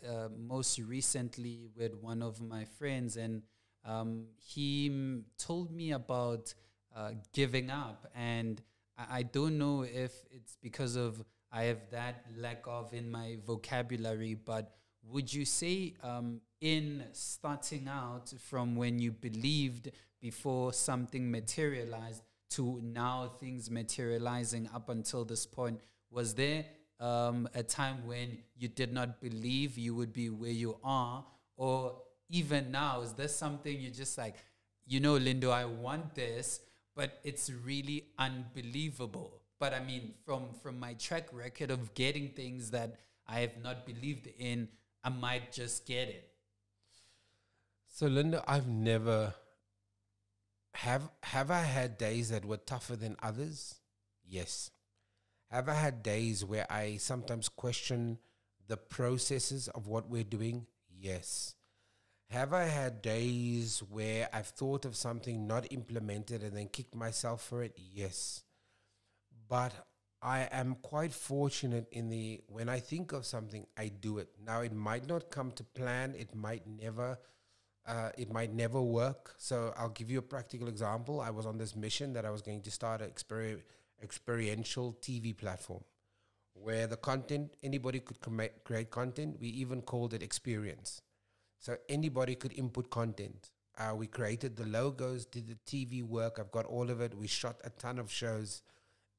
uh, 0.08 0.28
most 0.38 0.78
recently 0.80 1.70
with 1.78 1.96
one 1.96 2.22
of 2.22 2.42
my 2.42 2.66
friends, 2.66 3.16
and 3.16 3.44
um, 3.86 4.26
he 4.38 5.22
told 5.38 5.72
me 5.72 5.92
about 5.92 6.54
uh, 6.96 7.12
giving 7.34 7.70
up. 7.70 8.08
And 8.14 8.62
I-, 8.98 9.20
I 9.20 9.24
don't 9.24 9.58
know 9.58 9.84
if 9.84 10.12
it's 10.32 10.58
because 10.62 10.98
of 10.98 11.24
I 11.52 11.64
have 11.64 11.90
that 11.92 12.26
lack 12.38 12.64
of 12.68 12.94
in 12.94 13.10
my 13.10 13.38
vocabulary, 13.46 14.34
but 14.36 14.76
would 15.04 15.34
you 15.34 15.46
say 15.46 15.94
um, 16.04 16.42
in 16.60 17.04
starting 17.14 17.88
out 17.88 18.34
from 18.40 18.76
when 18.76 19.00
you 19.00 19.12
believed 19.12 19.92
before 20.22 20.74
something 20.74 21.30
materialized 21.30 22.24
to 22.52 22.80
now 22.84 23.32
things 23.40 23.70
materializing 23.70 24.70
up 24.74 24.90
until 24.90 25.26
this 25.26 25.46
point, 25.46 25.80
was 26.10 26.34
there 26.36 26.66
um, 27.00 27.48
a 27.56 27.64
time 27.64 28.06
when 28.06 28.38
you 28.58 28.68
did 28.68 28.94
not 28.94 29.22
believe 29.22 29.78
you 29.78 29.96
would 29.96 30.14
be 30.14 30.30
where 30.30 30.52
you 30.52 30.78
are? 30.84 31.26
Or 31.58 32.02
even 32.30 32.72
now, 32.72 33.02
is 33.02 33.14
there 33.14 33.28
something 33.28 33.80
you 33.80 33.90
just 33.90 34.18
like, 34.18 34.36
you 34.86 35.00
know, 35.00 35.14
Lindo, 35.14 35.52
I 35.52 35.66
want 35.66 36.16
this, 36.16 36.62
but 36.96 37.20
it's 37.24 37.52
really 37.64 38.06
unbelievable. 38.18 39.42
But 39.60 39.74
I 39.74 39.84
mean, 39.84 40.14
from 40.26 40.54
from 40.62 40.80
my 40.80 40.94
track 40.96 41.28
record 41.32 41.70
of 41.72 41.94
getting 41.94 42.30
things 42.30 42.72
that 42.72 42.96
I 43.28 43.42
have 43.42 43.62
not 43.64 43.86
believed 43.86 44.28
in, 44.40 44.68
I 45.04 45.10
might 45.10 45.52
just 45.52 45.86
get 45.86 46.10
it. 46.10 46.28
So, 47.88 48.08
Linda, 48.08 48.44
I've 48.48 48.68
never 48.68 49.34
have 50.74 51.10
have 51.24 51.52
I 51.52 51.62
had 51.62 51.98
days 51.98 52.30
that 52.30 52.46
were 52.46 52.58
tougher 52.58 52.96
than 52.96 53.16
others? 53.22 53.76
Yes. 54.28 54.72
Have 55.50 55.68
I 55.68 55.74
had 55.74 56.02
days 56.04 56.46
where 56.46 56.66
I 56.72 56.98
sometimes 56.98 57.50
question 57.50 58.20
the 58.68 58.78
processes 58.78 59.68
of 59.68 59.88
what 59.88 60.10
we're 60.10 60.24
doing? 60.24 60.66
Yes. 60.90 61.56
Have 62.30 62.54
I 62.54 62.64
had 62.64 63.02
days 63.02 63.84
where 63.90 64.30
I've 64.32 64.48
thought 64.48 64.86
of 64.86 64.96
something 64.96 65.46
not 65.46 65.72
implemented 65.72 66.44
and 66.44 66.56
then 66.56 66.70
kicked 66.70 66.96
myself 66.96 67.44
for 67.44 67.64
it? 67.64 67.78
Yes. 67.78 68.44
But 69.50 69.74
I 70.22 70.48
am 70.52 70.76
quite 70.76 71.12
fortunate 71.14 71.90
in 71.92 72.10
the 72.10 72.42
when 72.48 72.70
I 72.70 72.80
think 72.80 73.12
of 73.12 73.26
something, 73.26 73.68
I 73.76 73.90
do 73.90 74.20
it. 74.20 74.30
Now 74.46 74.62
it 74.62 74.72
might 74.74 75.08
not 75.08 75.30
come 75.32 75.52
to 75.54 75.64
plan, 75.64 76.16
it 76.18 76.34
might 76.34 76.66
never 76.66 77.18
uh, 77.88 78.10
it 78.18 78.32
might 78.32 78.54
never 78.54 78.82
work. 78.82 79.34
So 79.38 79.74
I'll 79.78 79.90
give 79.90 80.10
you 80.10 80.20
a 80.20 80.24
practical 80.24 80.68
example. 80.68 81.22
I 81.22 81.30
was 81.30 81.46
on 81.46 81.58
this 81.58 81.76
mission 81.76 82.14
that 82.14 82.26
I 82.26 82.30
was 82.30 82.42
going 82.42 82.62
to 82.62 82.72
start 82.72 83.02
an 83.02 83.10
experi- 83.10 83.62
experiential 84.02 84.98
TV 85.02 85.36
platform 85.36 85.84
where 86.54 86.86
the 86.86 86.98
content 86.98 87.54
anybody 87.64 88.00
could 88.00 88.20
com- 88.22 88.42
create 88.64 88.92
content. 88.92 89.38
We 89.40 89.48
even 89.50 89.82
called 89.82 90.14
it 90.14 90.22
experience. 90.22 91.02
So 91.60 91.78
anybody 91.90 92.36
could 92.36 92.54
input 92.54 92.90
content. 92.90 93.52
Uh, 93.78 93.96
we 93.96 94.08
created 94.08 94.58
the 94.58 94.66
logos, 94.66 95.26
did 95.26 95.48
the 95.48 95.58
TV 95.66 96.04
work. 96.04 96.38
I've 96.40 96.52
got 96.52 96.66
all 96.66 96.90
of 96.90 97.02
it. 97.02 97.16
We 97.16 97.28
shot 97.28 97.56
a 97.64 97.70
ton 97.70 97.98
of 98.00 98.12
shows 98.12 98.62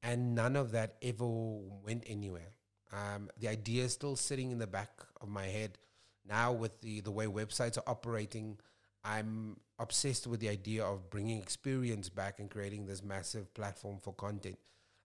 and 0.03 0.35
none 0.35 0.55
of 0.55 0.71
that 0.71 0.95
ever 1.01 1.25
went 1.25 2.03
anywhere. 2.05 2.51
Um, 2.91 3.29
the 3.39 3.47
idea 3.47 3.85
is 3.85 3.93
still 3.93 4.15
sitting 4.15 4.51
in 4.51 4.59
the 4.59 4.67
back 4.67 5.01
of 5.21 5.29
my 5.29 5.45
head. 5.45 5.77
Now, 6.27 6.51
with 6.51 6.79
the, 6.81 7.01
the 7.01 7.11
way 7.11 7.25
websites 7.25 7.77
are 7.77 7.83
operating, 7.87 8.57
I'm 9.03 9.57
obsessed 9.79 10.27
with 10.27 10.39
the 10.39 10.49
idea 10.49 10.85
of 10.85 11.09
bringing 11.09 11.41
experience 11.41 12.09
back 12.09 12.39
and 12.39 12.49
creating 12.49 12.85
this 12.85 13.03
massive 13.03 13.53
platform 13.53 13.97
for 14.01 14.13
content. 14.13 14.57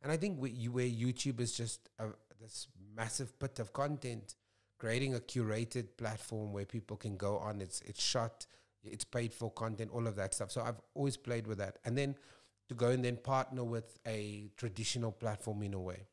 And 0.03 0.13
I 0.13 0.17
think 0.17 0.39
where 0.39 0.51
YouTube 0.51 1.41
is 1.41 1.53
just 1.53 1.89
a, 1.99 2.07
this 2.41 2.69
massive 2.97 3.37
pit 3.39 3.59
of 3.59 3.73
content, 3.73 4.37
creating 4.79 5.15
a 5.15 5.19
curated 5.19 5.97
platform 5.97 6.53
where 6.53 6.65
people 6.65 6.97
can 6.97 7.17
go 7.17 7.39
on. 7.39 7.61
It's 7.61 7.81
it's 7.83 8.03
shot, 8.03 8.47
it's 8.85 9.05
paid 9.05 9.33
for 9.35 9.51
content, 9.51 9.91
all 9.93 10.07
of 10.07 10.15
that 10.17 10.35
stuff. 10.35 10.53
So 10.53 10.63
I've 10.63 10.81
always 10.95 11.17
played 11.17 11.49
with 11.49 11.59
that. 11.59 11.79
And 11.85 11.99
then 11.99 12.15
to 12.69 12.75
go 12.75 12.91
and 12.91 13.05
then 13.05 13.17
partner 13.17 13.65
with 13.65 13.99
a 14.07 14.51
traditional 14.57 15.11
platform 15.11 15.63
in 15.63 15.75
a 15.75 15.81
way. 15.81 16.07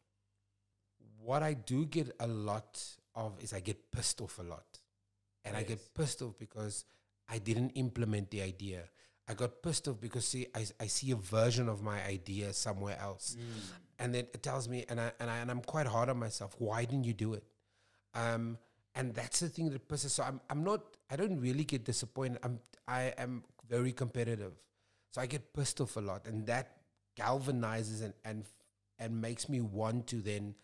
What 1.19 1.43
I 1.43 1.53
do 1.53 1.85
get 1.85 2.15
a 2.19 2.27
lot 2.27 2.81
of 3.13 3.33
is 3.41 3.53
I 3.53 3.59
get 3.59 3.91
pissed 3.91 4.21
off 4.21 4.39
a 4.39 4.43
lot. 4.43 4.79
And. 5.45 5.57
I 5.57 5.63
get 5.63 5.93
pissed 5.93 6.21
off 6.21 6.37
because 6.39 6.85
I 7.29 7.37
didn't 7.37 7.71
implement 7.71 8.31
the 8.31 8.41
idea. 8.41 8.83
I 9.27 9.33
got 9.33 9.61
pissed 9.63 9.87
off 9.87 9.99
because 9.99 10.25
see 10.25 10.47
I, 10.55 10.65
I 10.79 10.87
see 10.87 11.11
a 11.11 11.15
version 11.15 11.69
of 11.69 11.81
my 11.81 12.03
idea 12.03 12.53
somewhere 12.53 12.97
else. 12.99 13.37
Mm. 13.39 13.73
And 13.97 14.15
then 14.15 14.27
it 14.33 14.43
tells 14.43 14.67
me 14.67 14.85
and 14.89 14.99
I 14.99 15.11
and 15.19 15.29
I 15.29 15.37
and 15.37 15.49
I'm 15.49 15.61
quite 15.61 15.87
hard 15.87 16.09
on 16.09 16.19
myself. 16.19 16.55
Why 16.59 16.85
didn't 16.85 17.05
you 17.05 17.13
do 17.13 17.33
it? 17.33 17.43
Um 18.13 18.57
and 18.93 19.13
that's 19.13 19.39
the 19.39 19.49
thing 19.49 19.69
that 19.71 19.87
pisses 19.87 20.11
so 20.11 20.23
I'm 20.23 20.41
I'm 20.49 20.63
not 20.63 20.81
I 21.09 21.15
don't 21.15 21.39
really 21.39 21.63
get 21.63 21.85
disappointed. 21.85 22.39
I'm 22.43 22.59
I 22.87 23.13
am 23.17 23.43
very 23.67 23.91
competitive. 23.91 24.53
So 25.11 25.21
I 25.21 25.27
get 25.27 25.53
pissed 25.53 25.79
off 25.79 25.95
a 25.95 26.01
lot, 26.01 26.27
and 26.27 26.45
that 26.47 26.77
galvanizes 27.17 28.03
and 28.03 28.13
and 28.25 28.45
and 28.99 29.21
makes 29.21 29.47
me 29.49 29.61
want 29.61 30.07
to 30.07 30.17
then 30.17 30.55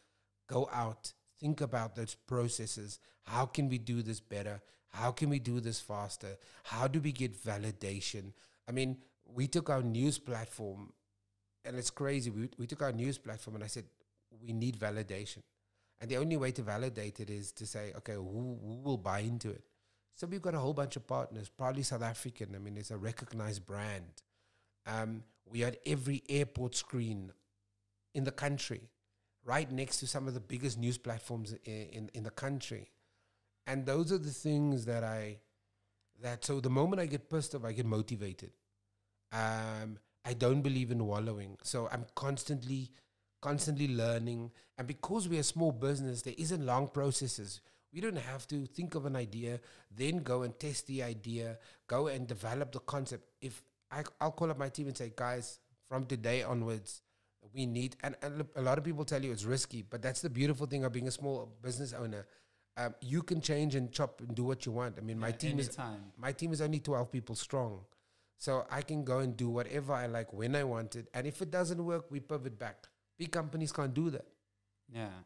go 0.47 0.69
out, 0.71 1.13
think 1.41 1.61
about 1.61 1.95
those 1.95 2.15
processes. 2.15 2.99
How 3.23 3.45
can 3.45 3.67
we 3.69 3.77
do 3.77 4.01
this 4.01 4.19
better? 4.19 4.61
How 4.89 5.11
can 5.11 5.29
we 5.29 5.39
do 5.39 5.59
this 5.59 5.79
faster? 5.79 6.37
How 6.63 6.87
do 6.87 6.99
we 6.99 7.11
get 7.11 7.41
validation? 7.43 8.33
I 8.67 8.71
mean, 8.71 8.97
we 9.25 9.47
took 9.47 9.69
our 9.69 9.81
news 9.81 10.19
platform, 10.19 10.93
and 11.65 11.77
it's 11.77 11.89
crazy. 11.89 12.29
We 12.29 12.49
we 12.57 12.67
took 12.67 12.81
our 12.81 12.91
news 12.91 13.17
platform, 13.17 13.55
and 13.55 13.63
I 13.63 13.67
said, 13.67 13.85
we 14.41 14.53
need 14.53 14.77
validation. 14.77 15.43
And 15.99 16.09
the 16.09 16.17
only 16.17 16.37
way 16.37 16.51
to 16.51 16.61
validate 16.61 17.19
it 17.19 17.29
is 17.29 17.51
to 17.53 17.65
say, 17.65 17.93
okay, 17.97 18.15
who, 18.15 18.57
who 18.63 18.81
will 18.83 18.97
buy 18.97 19.19
into 19.19 19.51
it? 19.51 19.63
So 20.15 20.27
we've 20.27 20.41
got 20.41 20.55
a 20.55 20.59
whole 20.59 20.73
bunch 20.73 20.95
of 20.95 21.05
partners, 21.05 21.49
probably 21.49 21.83
South 21.83 22.01
African. 22.01 22.55
I 22.55 22.59
mean, 22.59 22.75
it's 22.75 22.91
a 22.91 22.97
recognized 22.97 23.65
brand. 23.65 24.23
Um, 24.87 25.23
we 25.45 25.59
had 25.59 25.77
every 25.85 26.23
airport 26.27 26.75
screen 26.75 27.31
in 28.15 28.23
the 28.23 28.31
country, 28.31 28.89
right 29.45 29.71
next 29.71 29.99
to 29.99 30.07
some 30.07 30.27
of 30.27 30.33
the 30.33 30.39
biggest 30.39 30.77
news 30.77 30.97
platforms 30.97 31.55
in, 31.65 31.87
in, 31.91 32.09
in 32.13 32.23
the 32.23 32.29
country. 32.29 32.89
And 33.67 33.85
those 33.85 34.11
are 34.11 34.17
the 34.17 34.31
things 34.31 34.85
that 34.85 35.03
I, 35.03 35.37
that 36.21 36.45
so 36.45 36.59
the 36.59 36.69
moment 36.69 37.01
I 37.01 37.05
get 37.05 37.29
pissed 37.29 37.55
off, 37.55 37.65
I 37.65 37.71
get 37.71 37.85
motivated. 37.85 38.51
Um, 39.31 39.97
I 40.25 40.33
don't 40.33 40.61
believe 40.61 40.91
in 40.91 41.05
wallowing. 41.05 41.57
So 41.63 41.89
I'm 41.91 42.05
constantly, 42.15 42.91
constantly 43.41 43.87
learning. 43.87 44.51
And 44.77 44.87
because 44.87 45.27
we're 45.27 45.39
a 45.39 45.43
small 45.43 45.71
business, 45.71 46.21
there 46.21 46.35
isn't 46.37 46.65
long 46.65 46.87
processes. 46.87 47.61
We 47.93 48.01
don't 48.01 48.17
have 48.17 48.47
to 48.47 48.65
think 48.65 48.95
of 48.95 49.05
an 49.05 49.15
idea, 49.15 49.59
then 49.93 50.19
go 50.19 50.43
and 50.43 50.57
test 50.57 50.87
the 50.87 51.03
idea, 51.03 51.57
go 51.87 52.07
and 52.07 52.25
develop 52.25 52.71
the 52.71 52.79
concept. 52.79 53.25
If 53.41 53.63
I, 53.91 54.03
I'll 54.21 54.31
call 54.31 54.49
up 54.49 54.57
my 54.57 54.69
team 54.69 54.87
and 54.87 54.97
say, 54.97 55.11
guys, 55.13 55.59
from 55.89 56.05
today 56.05 56.43
onwards, 56.43 57.01
we 57.53 57.65
need, 57.65 57.95
and, 58.03 58.15
and 58.21 58.45
a 58.55 58.61
lot 58.61 58.77
of 58.77 58.83
people 58.83 59.05
tell 59.05 59.23
you 59.23 59.31
it's 59.31 59.45
risky, 59.45 59.81
but 59.81 60.01
that's 60.01 60.21
the 60.21 60.29
beautiful 60.29 60.67
thing 60.67 60.83
of 60.83 60.91
being 60.91 61.07
a 61.07 61.11
small 61.11 61.51
business 61.61 61.93
owner. 61.93 62.27
Um, 62.77 62.95
you 63.01 63.21
can 63.23 63.41
change 63.41 63.75
and 63.75 63.91
chop 63.91 64.21
and 64.21 64.35
do 64.35 64.43
what 64.43 64.65
you 64.65 64.71
want. 64.71 64.97
I 64.97 65.01
mean, 65.01 65.19
my 65.19 65.29
Yeah, 65.29 65.33
team 65.33 65.59
is 65.59 65.71
my 66.17 66.31
team 66.31 66.51
is 66.53 66.61
only 66.61 66.79
12 66.79 67.11
people 67.11 67.35
strong. 67.35 67.81
So 68.37 68.65
I 68.71 68.81
can 68.81 69.03
go 69.03 69.19
and 69.19 69.35
do 69.37 69.49
whatever 69.49 69.93
I 69.93 70.07
like 70.07 70.33
when 70.33 70.55
I 70.55 70.63
want 70.63 70.95
it. 70.95 71.07
And 71.13 71.27
if 71.27 71.41
it 71.41 71.51
doesn't 71.51 71.83
work, 71.83 72.09
we 72.09 72.19
pivot 72.19 72.57
back. 72.57 72.87
Big 73.17 73.31
companies 73.31 73.71
can't 73.71 73.93
do 73.93 74.09
that. 74.11 74.25
Yeah. 74.89 75.23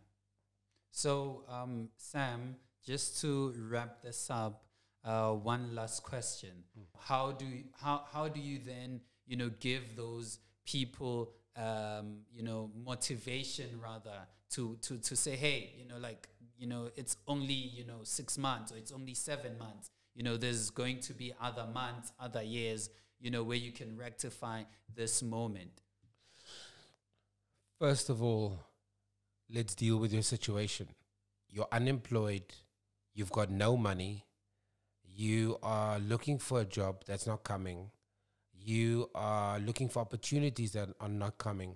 So, 0.91 1.43
um, 1.50 1.89
Sam, 1.98 2.55
just 2.86 3.19
to 3.22 3.53
wrap 3.69 4.01
this 4.01 4.29
up, 4.29 4.63
uh, 5.03 5.31
one 5.34 5.75
last 5.75 6.03
question: 6.03 6.63
How 6.98 7.31
do 7.31 7.45
you, 7.45 7.63
how 7.74 8.05
how 8.12 8.27
do 8.27 8.39
you 8.39 8.60
then 8.65 9.01
you 9.27 9.38
know 9.38 9.50
give 9.60 9.95
those 9.95 10.39
people 10.65 11.34
um, 11.56 12.20
you 12.34 12.44
know 12.44 12.72
motivation 12.84 13.80
rather 13.82 14.28
to 14.52 14.78
to 14.82 14.98
to 14.98 15.16
say, 15.16 15.36
hey, 15.36 15.74
you 15.78 15.88
know, 15.88 15.98
like 15.98 16.30
you 16.58 16.68
know, 16.68 16.90
it's 16.96 17.18
only 17.28 17.54
you 17.54 17.86
know 17.86 18.00
six 18.04 18.38
months 18.38 18.72
or 18.72 18.78
it's 18.78 18.92
only 18.92 19.14
seven 19.14 19.58
months. 19.58 19.90
You 20.14 20.24
know, 20.24 20.38
there's 20.38 20.70
going 20.70 21.02
to 21.02 21.14
be 21.14 21.34
other 21.42 21.68
months, 21.74 22.12
other 22.20 22.44
years. 22.44 22.90
You 23.20 23.32
know, 23.32 23.44
where 23.44 23.58
you 23.58 23.72
can 23.72 23.98
rectify 23.98 24.64
this 24.94 25.24
moment. 25.24 25.82
First 27.80 28.10
of 28.10 28.22
all, 28.22 28.60
let's 29.54 29.76
deal 29.76 29.98
with 29.98 30.14
your 30.14 30.22
situation. 30.22 30.88
You're 31.50 31.68
unemployed, 31.72 32.44
you've 33.14 33.32
got 33.32 33.50
no 33.50 33.78
money, 33.78 34.26
you 35.04 35.58
are 35.64 36.00
looking 36.00 36.38
for 36.38 36.62
a 36.62 36.66
job 36.66 37.04
that's 37.06 37.26
not 37.28 37.44
coming, 37.44 37.92
you 38.65 39.10
are 39.13 39.60
looking 39.60 39.89
for 39.89 40.00
opportunities 40.00 40.72
that 40.74 40.89
are 41.00 41.10
not 41.10 41.38
coming. 41.38 41.75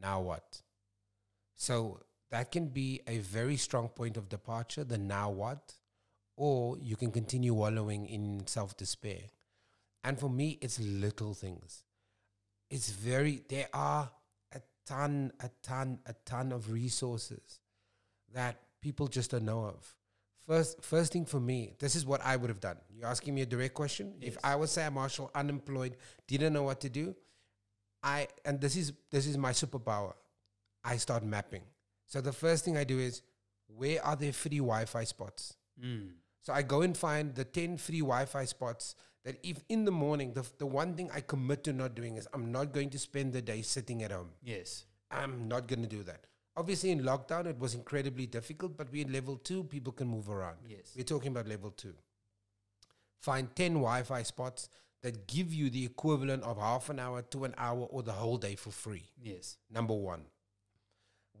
Now 0.00 0.20
what? 0.20 0.62
So 1.54 2.00
that 2.30 2.50
can 2.50 2.68
be 2.68 3.02
a 3.06 3.18
very 3.18 3.56
strong 3.56 3.88
point 3.88 4.16
of 4.16 4.28
departure, 4.28 4.84
the 4.84 4.96
now 4.96 5.30
what, 5.30 5.74
or 6.36 6.78
you 6.78 6.96
can 6.96 7.10
continue 7.10 7.52
wallowing 7.52 8.06
in 8.06 8.46
self 8.46 8.76
despair. 8.76 9.20
And 10.02 10.18
for 10.18 10.30
me, 10.30 10.58
it's 10.60 10.80
little 10.80 11.34
things. 11.34 11.84
It's 12.70 12.90
very, 12.90 13.42
there 13.48 13.68
are 13.74 14.10
a 14.52 14.60
ton, 14.86 15.32
a 15.40 15.50
ton, 15.62 15.98
a 16.06 16.14
ton 16.24 16.50
of 16.50 16.72
resources 16.72 17.60
that 18.32 18.56
people 18.80 19.06
just 19.06 19.32
don't 19.32 19.44
know 19.44 19.66
of. 19.66 19.94
First, 20.46 20.82
first 20.82 21.12
thing 21.12 21.24
for 21.24 21.38
me, 21.38 21.74
this 21.78 21.94
is 21.94 22.04
what 22.04 22.20
I 22.24 22.36
would 22.36 22.50
have 22.50 22.60
done. 22.60 22.76
You're 22.90 23.06
asking 23.06 23.34
me 23.34 23.42
a 23.42 23.46
direct 23.46 23.74
question. 23.74 24.14
If 24.20 24.36
I 24.42 24.56
was 24.56 24.70
Samm 24.70 24.94
Marshal, 24.94 25.30
unemployed, 25.34 25.96
didn't 26.26 26.52
know 26.52 26.64
what 26.64 26.80
to 26.80 26.88
do, 26.88 27.14
I 28.02 28.28
and 28.44 28.60
this 28.60 28.76
is 28.76 28.92
this 29.10 29.26
is 29.26 29.38
my 29.38 29.52
superpower. 29.52 30.14
I 30.84 30.96
start 30.96 31.22
mapping. 31.22 31.62
So 32.06 32.20
the 32.20 32.32
first 32.32 32.64
thing 32.64 32.76
I 32.76 32.84
do 32.84 32.98
is, 32.98 33.22
where 33.68 34.04
are 34.04 34.16
there 34.16 34.32
free 34.32 34.58
Wi-Fi 34.58 35.04
spots? 35.04 35.54
Mm. 35.82 36.10
So 36.42 36.52
I 36.52 36.62
go 36.62 36.82
and 36.82 36.96
find 36.96 37.34
the 37.34 37.44
10 37.44 37.76
free 37.76 38.00
Wi-Fi 38.00 38.44
spots 38.46 38.96
that 39.24 39.38
if 39.44 39.62
in 39.68 39.84
the 39.84 39.92
morning, 39.92 40.32
the, 40.34 40.44
the 40.58 40.66
one 40.66 40.94
thing 40.94 41.08
I 41.14 41.20
commit 41.20 41.62
to 41.64 41.72
not 41.72 41.94
doing 41.94 42.16
is 42.16 42.26
I'm 42.34 42.50
not 42.50 42.72
going 42.72 42.90
to 42.90 42.98
spend 42.98 43.32
the 43.32 43.40
day 43.40 43.62
sitting 43.62 44.02
at 44.02 44.10
home. 44.10 44.30
Yes. 44.42 44.84
I'm 45.10 45.46
not 45.46 45.68
going 45.68 45.82
to 45.82 45.88
do 45.88 46.02
that. 46.02 46.26
Obviously, 46.56 46.90
in 46.90 47.02
lockdown, 47.02 47.46
it 47.46 47.58
was 47.58 47.74
incredibly 47.74 48.26
difficult, 48.26 48.76
but 48.76 48.92
we're 48.92 49.06
in 49.06 49.12
level 49.12 49.36
two, 49.36 49.64
people 49.64 49.92
can 49.92 50.06
move 50.06 50.28
around. 50.28 50.56
Yes. 50.68 50.92
We're 50.94 51.04
talking 51.04 51.32
about 51.32 51.48
level 51.48 51.70
two. 51.70 51.94
Find 53.20 53.54
10 53.54 53.74
Wi 53.74 54.02
Fi 54.02 54.22
spots 54.22 54.68
that 55.02 55.26
give 55.26 55.52
you 55.52 55.70
the 55.70 55.84
equivalent 55.84 56.42
of 56.42 56.58
half 56.58 56.90
an 56.90 56.98
hour 56.98 57.22
to 57.22 57.44
an 57.44 57.54
hour 57.56 57.86
or 57.90 58.02
the 58.02 58.12
whole 58.12 58.36
day 58.36 58.54
for 58.54 58.70
free. 58.70 59.04
Yes. 59.22 59.56
Number 59.70 59.94
one. 59.94 60.24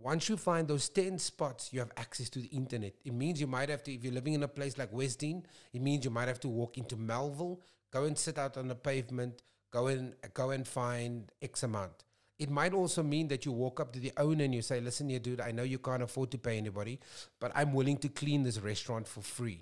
Once 0.00 0.28
you 0.28 0.36
find 0.36 0.66
those 0.66 0.88
10 0.88 1.18
spots, 1.18 1.72
you 1.72 1.78
have 1.78 1.92
access 1.96 2.28
to 2.30 2.40
the 2.40 2.48
internet. 2.48 2.94
It 3.04 3.12
means 3.12 3.40
you 3.40 3.46
might 3.46 3.68
have 3.68 3.84
to, 3.84 3.92
if 3.92 4.02
you're 4.02 4.12
living 4.12 4.34
in 4.34 4.42
a 4.42 4.48
place 4.48 4.76
like 4.76 4.90
Westdene 4.92 5.44
it 5.72 5.80
means 5.80 6.04
you 6.04 6.10
might 6.10 6.26
have 6.28 6.40
to 6.40 6.48
walk 6.48 6.76
into 6.76 6.96
Melville, 6.96 7.60
go 7.92 8.04
and 8.04 8.18
sit 8.18 8.38
out 8.38 8.56
on 8.56 8.66
the 8.66 8.74
pavement, 8.74 9.42
go 9.70 9.86
and 9.86 10.14
go 10.34 10.50
and 10.50 10.66
find 10.66 11.30
X 11.40 11.62
amount. 11.62 12.04
It 12.42 12.50
might 12.50 12.74
also 12.74 13.04
mean 13.04 13.28
that 13.28 13.46
you 13.46 13.52
walk 13.52 13.78
up 13.78 13.92
to 13.92 14.00
the 14.00 14.12
owner 14.16 14.42
and 14.42 14.52
you 14.52 14.62
say, 14.62 14.80
listen 14.80 15.08
here, 15.08 15.20
dude, 15.20 15.40
I 15.40 15.52
know 15.52 15.62
you 15.62 15.78
can't 15.78 16.02
afford 16.02 16.32
to 16.32 16.38
pay 16.38 16.58
anybody, 16.58 16.98
but 17.38 17.52
I'm 17.54 17.72
willing 17.72 17.98
to 17.98 18.08
clean 18.08 18.42
this 18.42 18.58
restaurant 18.58 19.06
for 19.06 19.20
free. 19.20 19.60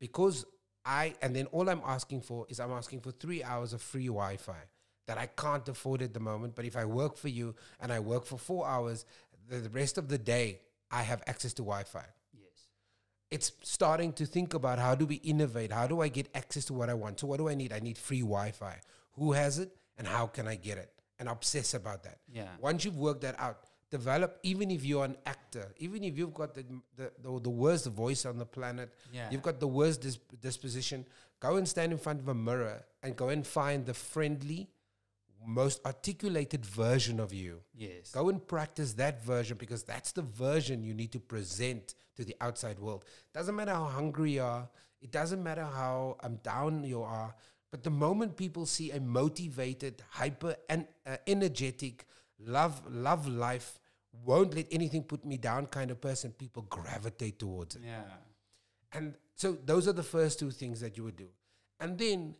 Because 0.00 0.46
I, 0.86 1.16
and 1.20 1.36
then 1.36 1.44
all 1.52 1.68
I'm 1.68 1.82
asking 1.84 2.22
for 2.22 2.46
is 2.48 2.60
I'm 2.60 2.72
asking 2.72 3.02
for 3.02 3.10
three 3.10 3.44
hours 3.44 3.74
of 3.74 3.82
free 3.82 4.06
Wi 4.06 4.38
Fi 4.38 4.56
that 5.06 5.18
I 5.18 5.26
can't 5.26 5.68
afford 5.68 6.00
at 6.00 6.14
the 6.14 6.20
moment. 6.20 6.54
But 6.54 6.64
if 6.64 6.78
I 6.78 6.86
work 6.86 7.18
for 7.18 7.28
you 7.28 7.54
and 7.78 7.92
I 7.92 8.00
work 8.00 8.24
for 8.24 8.38
four 8.38 8.66
hours, 8.66 9.04
the, 9.50 9.58
the 9.58 9.68
rest 9.68 9.98
of 9.98 10.08
the 10.08 10.16
day, 10.16 10.60
I 10.90 11.02
have 11.02 11.22
access 11.26 11.52
to 11.54 11.62
Wi 11.62 11.84
Fi. 11.84 12.06
Yes. 12.32 12.68
It's 13.30 13.52
starting 13.62 14.14
to 14.14 14.24
think 14.24 14.54
about 14.54 14.78
how 14.78 14.94
do 14.94 15.04
we 15.04 15.16
innovate? 15.16 15.72
How 15.72 15.86
do 15.86 16.00
I 16.00 16.08
get 16.08 16.30
access 16.34 16.64
to 16.66 16.72
what 16.72 16.88
I 16.88 16.94
want? 16.94 17.20
So, 17.20 17.26
what 17.26 17.36
do 17.36 17.50
I 17.50 17.54
need? 17.54 17.70
I 17.70 17.80
need 17.80 17.98
free 17.98 18.22
Wi 18.22 18.52
Fi. 18.52 18.80
Who 19.16 19.32
has 19.32 19.58
it 19.58 19.76
and 19.98 20.06
how 20.06 20.26
can 20.26 20.48
I 20.48 20.54
get 20.54 20.78
it? 20.78 20.90
And 21.18 21.28
obsess 21.28 21.74
about 21.74 22.02
that. 22.02 22.18
Yeah. 22.32 22.48
Once 22.60 22.84
you've 22.84 22.96
worked 22.98 23.20
that 23.22 23.38
out, 23.38 23.60
develop, 23.90 24.38
even 24.42 24.70
if 24.70 24.84
you're 24.84 25.04
an 25.04 25.16
actor, 25.26 25.72
even 25.78 26.02
if 26.02 26.18
you've 26.18 26.34
got 26.34 26.54
the, 26.54 26.64
the, 26.96 27.12
the, 27.22 27.40
the 27.40 27.50
worst 27.50 27.86
voice 27.86 28.26
on 28.26 28.36
the 28.38 28.44
planet, 28.46 28.92
Yeah. 29.12 29.28
you've 29.30 29.42
got 29.42 29.60
the 29.60 29.68
worst 29.68 30.00
dis- 30.00 30.18
disposition, 30.40 31.06
go 31.38 31.56
and 31.56 31.68
stand 31.68 31.92
in 31.92 31.98
front 31.98 32.18
of 32.20 32.26
a 32.28 32.34
mirror 32.34 32.84
and 33.04 33.14
go 33.14 33.28
and 33.28 33.46
find 33.46 33.86
the 33.86 33.94
friendly, 33.94 34.68
most 35.46 35.84
articulated 35.86 36.64
version 36.66 37.20
of 37.20 37.32
you. 37.32 37.60
Yes. 37.74 38.10
Go 38.10 38.28
and 38.28 38.44
practice 38.46 38.94
that 38.94 39.22
version 39.24 39.56
because 39.56 39.82
that's 39.84 40.10
the 40.12 40.22
version 40.22 40.82
you 40.82 40.94
need 40.94 41.12
to 41.12 41.20
present 41.20 41.94
to 42.16 42.24
the 42.24 42.34
outside 42.40 42.78
world. 42.80 43.04
Doesn't 43.32 43.54
matter 43.54 43.72
how 43.72 43.84
hungry 43.84 44.32
you 44.32 44.42
are, 44.42 44.68
it 45.00 45.12
doesn't 45.12 45.42
matter 45.42 45.64
how 45.64 46.16
um, 46.24 46.36
down 46.36 46.82
you 46.82 47.02
are, 47.02 47.34
but 47.74 47.82
the 47.82 47.90
moment 47.90 48.36
people 48.36 48.66
see 48.66 48.92
a 48.92 49.00
motivated, 49.00 50.00
hyper 50.08 50.54
and 50.68 50.86
uh, 51.04 51.16
energetic, 51.26 52.06
love 52.38 52.80
love 52.88 53.26
life, 53.26 53.80
won't 54.24 54.54
let 54.54 54.68
anything 54.70 55.02
put 55.02 55.24
me 55.24 55.36
down 55.36 55.66
kind 55.66 55.90
of 55.90 56.00
person, 56.00 56.30
people 56.30 56.62
gravitate 56.62 57.40
towards 57.40 57.74
it. 57.74 57.82
Yeah. 57.84 58.02
And 58.92 59.14
so 59.34 59.58
those 59.64 59.88
are 59.88 59.92
the 59.92 60.04
first 60.04 60.38
two 60.38 60.52
things 60.52 60.80
that 60.82 60.96
you 60.96 61.02
would 61.02 61.16
do. 61.16 61.26
And 61.80 61.98
then 61.98 62.36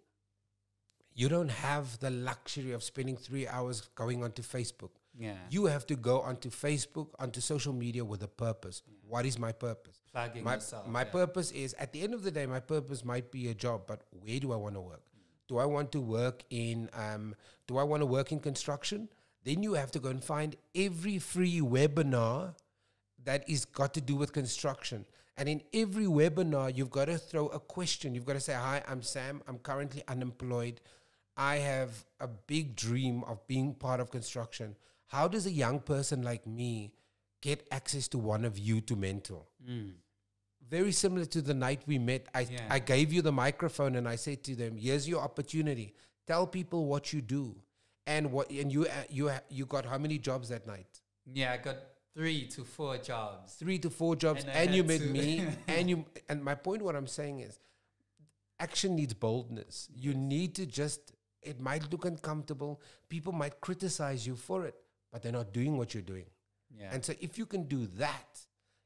you 1.14 1.28
don't 1.28 1.50
have 1.50 1.98
the 1.98 2.10
luxury 2.10 2.70
of 2.70 2.84
spending 2.84 3.16
three 3.16 3.48
hours 3.48 3.80
going 3.96 4.22
onto 4.22 4.42
Facebook. 4.42 4.90
Yeah. 5.18 5.34
You 5.50 5.66
have 5.66 5.84
to 5.86 5.96
go 5.96 6.20
onto 6.20 6.48
Facebook, 6.48 7.08
onto 7.18 7.40
social 7.40 7.72
media 7.72 8.04
with 8.04 8.22
a 8.22 8.28
purpose. 8.28 8.82
What 9.08 9.26
is 9.26 9.36
my 9.36 9.50
purpose? 9.50 10.00
Plugging 10.12 10.44
My, 10.44 10.54
yourself. 10.54 10.86
my 10.86 11.00
yeah. 11.02 11.10
purpose 11.10 11.50
is 11.50 11.74
at 11.80 11.92
the 11.92 12.02
end 12.02 12.14
of 12.14 12.22
the 12.22 12.30
day, 12.30 12.46
my 12.46 12.60
purpose 12.60 13.04
might 13.04 13.32
be 13.32 13.48
a 13.48 13.54
job, 13.54 13.82
but 13.88 14.02
where 14.12 14.38
do 14.38 14.52
I 14.52 14.56
want 14.56 14.76
to 14.76 14.80
work? 14.80 15.02
Do 15.48 15.58
I 15.58 15.66
want 15.66 15.92
to 15.92 16.00
work 16.00 16.42
in 16.50 16.88
um, 16.92 17.34
do 17.66 17.78
I 17.78 17.82
want 17.82 18.02
to 18.02 18.06
work 18.06 18.32
in 18.32 18.40
construction? 18.40 19.08
Then 19.44 19.62
you 19.62 19.74
have 19.74 19.90
to 19.92 20.00
go 20.00 20.08
and 20.08 20.24
find 20.24 20.56
every 20.74 21.18
free 21.18 21.60
webinar 21.60 22.54
that 23.24 23.48
is 23.48 23.64
got 23.64 23.94
to 23.94 24.00
do 24.00 24.16
with 24.16 24.32
construction. 24.32 25.04
And 25.36 25.48
in 25.48 25.62
every 25.72 26.06
webinar, 26.06 26.74
you've 26.74 26.90
got 26.90 27.06
to 27.06 27.18
throw 27.18 27.48
a 27.48 27.58
question. 27.58 28.14
You've 28.14 28.24
got 28.24 28.34
to 28.34 28.40
say, 28.40 28.54
Hi, 28.54 28.82
I'm 28.86 29.02
Sam. 29.02 29.42
I'm 29.48 29.58
currently 29.58 30.02
unemployed. 30.08 30.80
I 31.36 31.56
have 31.56 32.04
a 32.20 32.28
big 32.28 32.76
dream 32.76 33.24
of 33.24 33.46
being 33.46 33.74
part 33.74 34.00
of 34.00 34.10
construction. 34.10 34.76
How 35.08 35.28
does 35.28 35.46
a 35.46 35.50
young 35.50 35.80
person 35.80 36.22
like 36.22 36.46
me 36.46 36.92
get 37.42 37.66
access 37.70 38.08
to 38.08 38.18
one 38.18 38.44
of 38.44 38.58
you 38.58 38.80
to 38.82 38.96
mentor? 38.96 39.44
Mm. 39.68 39.94
Very 40.70 40.92
similar 40.92 41.24
to 41.26 41.42
the 41.42 41.54
night 41.54 41.82
we 41.86 41.98
met. 41.98 42.26
I, 42.34 42.40
Yeah. 42.40 42.66
I 42.70 42.78
gave 42.78 43.12
you 43.12 43.22
the 43.22 43.32
microphone 43.32 43.96
and 43.96 44.08
I 44.08 44.16
said 44.16 44.42
to 44.44 44.54
them, 44.56 44.76
Here's 44.76 45.08
your 45.08 45.20
opportunity. 45.22 45.94
Tell 46.26 46.46
people 46.46 46.86
what 46.86 47.12
you 47.12 47.20
do. 47.20 47.56
And 48.06 48.32
what 48.32 48.50
and 48.50 48.70
you 48.70 48.84
uh, 48.84 48.90
you 49.08 49.28
uh, 49.30 49.38
you 49.48 49.64
got 49.66 49.86
how 49.86 49.96
many 49.98 50.18
jobs 50.18 50.48
that 50.50 50.66
night? 50.66 51.00
Yeah, 51.32 51.52
I 51.52 51.56
got 51.56 51.76
three 52.14 52.46
to 52.48 52.62
four 52.64 52.98
jobs. 52.98 53.54
three 53.54 53.78
to 53.78 53.88
four 53.88 54.14
jobs, 54.14 54.44
And 54.44 54.50
and, 54.52 54.74
you 54.74 54.84
met 54.84 55.00
to- 55.00 55.06
me, 55.06 55.46
and 55.68 55.88
you. 55.88 56.04
And 56.28 56.44
my 56.44 56.54
point, 56.54 56.82
what 56.82 56.96
I'm 56.96 57.06
saying 57.06 57.40
is, 57.40 57.58
action 58.60 58.94
needs 58.96 59.14
boldness. 59.14 59.88
You 59.94 60.14
need 60.14 60.54
to 60.56 60.66
just. 60.66 61.12
It 61.42 61.60
might 61.60 61.90
look 61.92 62.04
uncomfortable. 62.06 62.80
People 63.08 63.32
might 63.32 63.60
criticize 63.60 64.26
you 64.26 64.34
for 64.36 64.64
it, 64.66 64.74
but 65.12 65.22
they're 65.22 65.32
not 65.32 65.52
doing 65.52 65.76
what 65.76 65.92
you're 65.94 66.02
doing. 66.02 66.26
Yeah. 66.78 66.90
And 66.92 67.04
so, 67.04 67.12
if 67.20 67.36
you 67.38 67.46
can 67.46 67.64
do 67.64 67.86
that, 67.98 68.40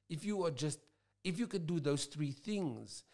if 0.08 0.24
you 0.24 0.44
are 0.44 0.50
just, 0.50 0.78
if 1.24 1.38
you 1.38 1.46
could 1.46 1.66
do 1.66 1.81
those 1.81 2.04
three 2.04 2.33
things, 2.33 3.04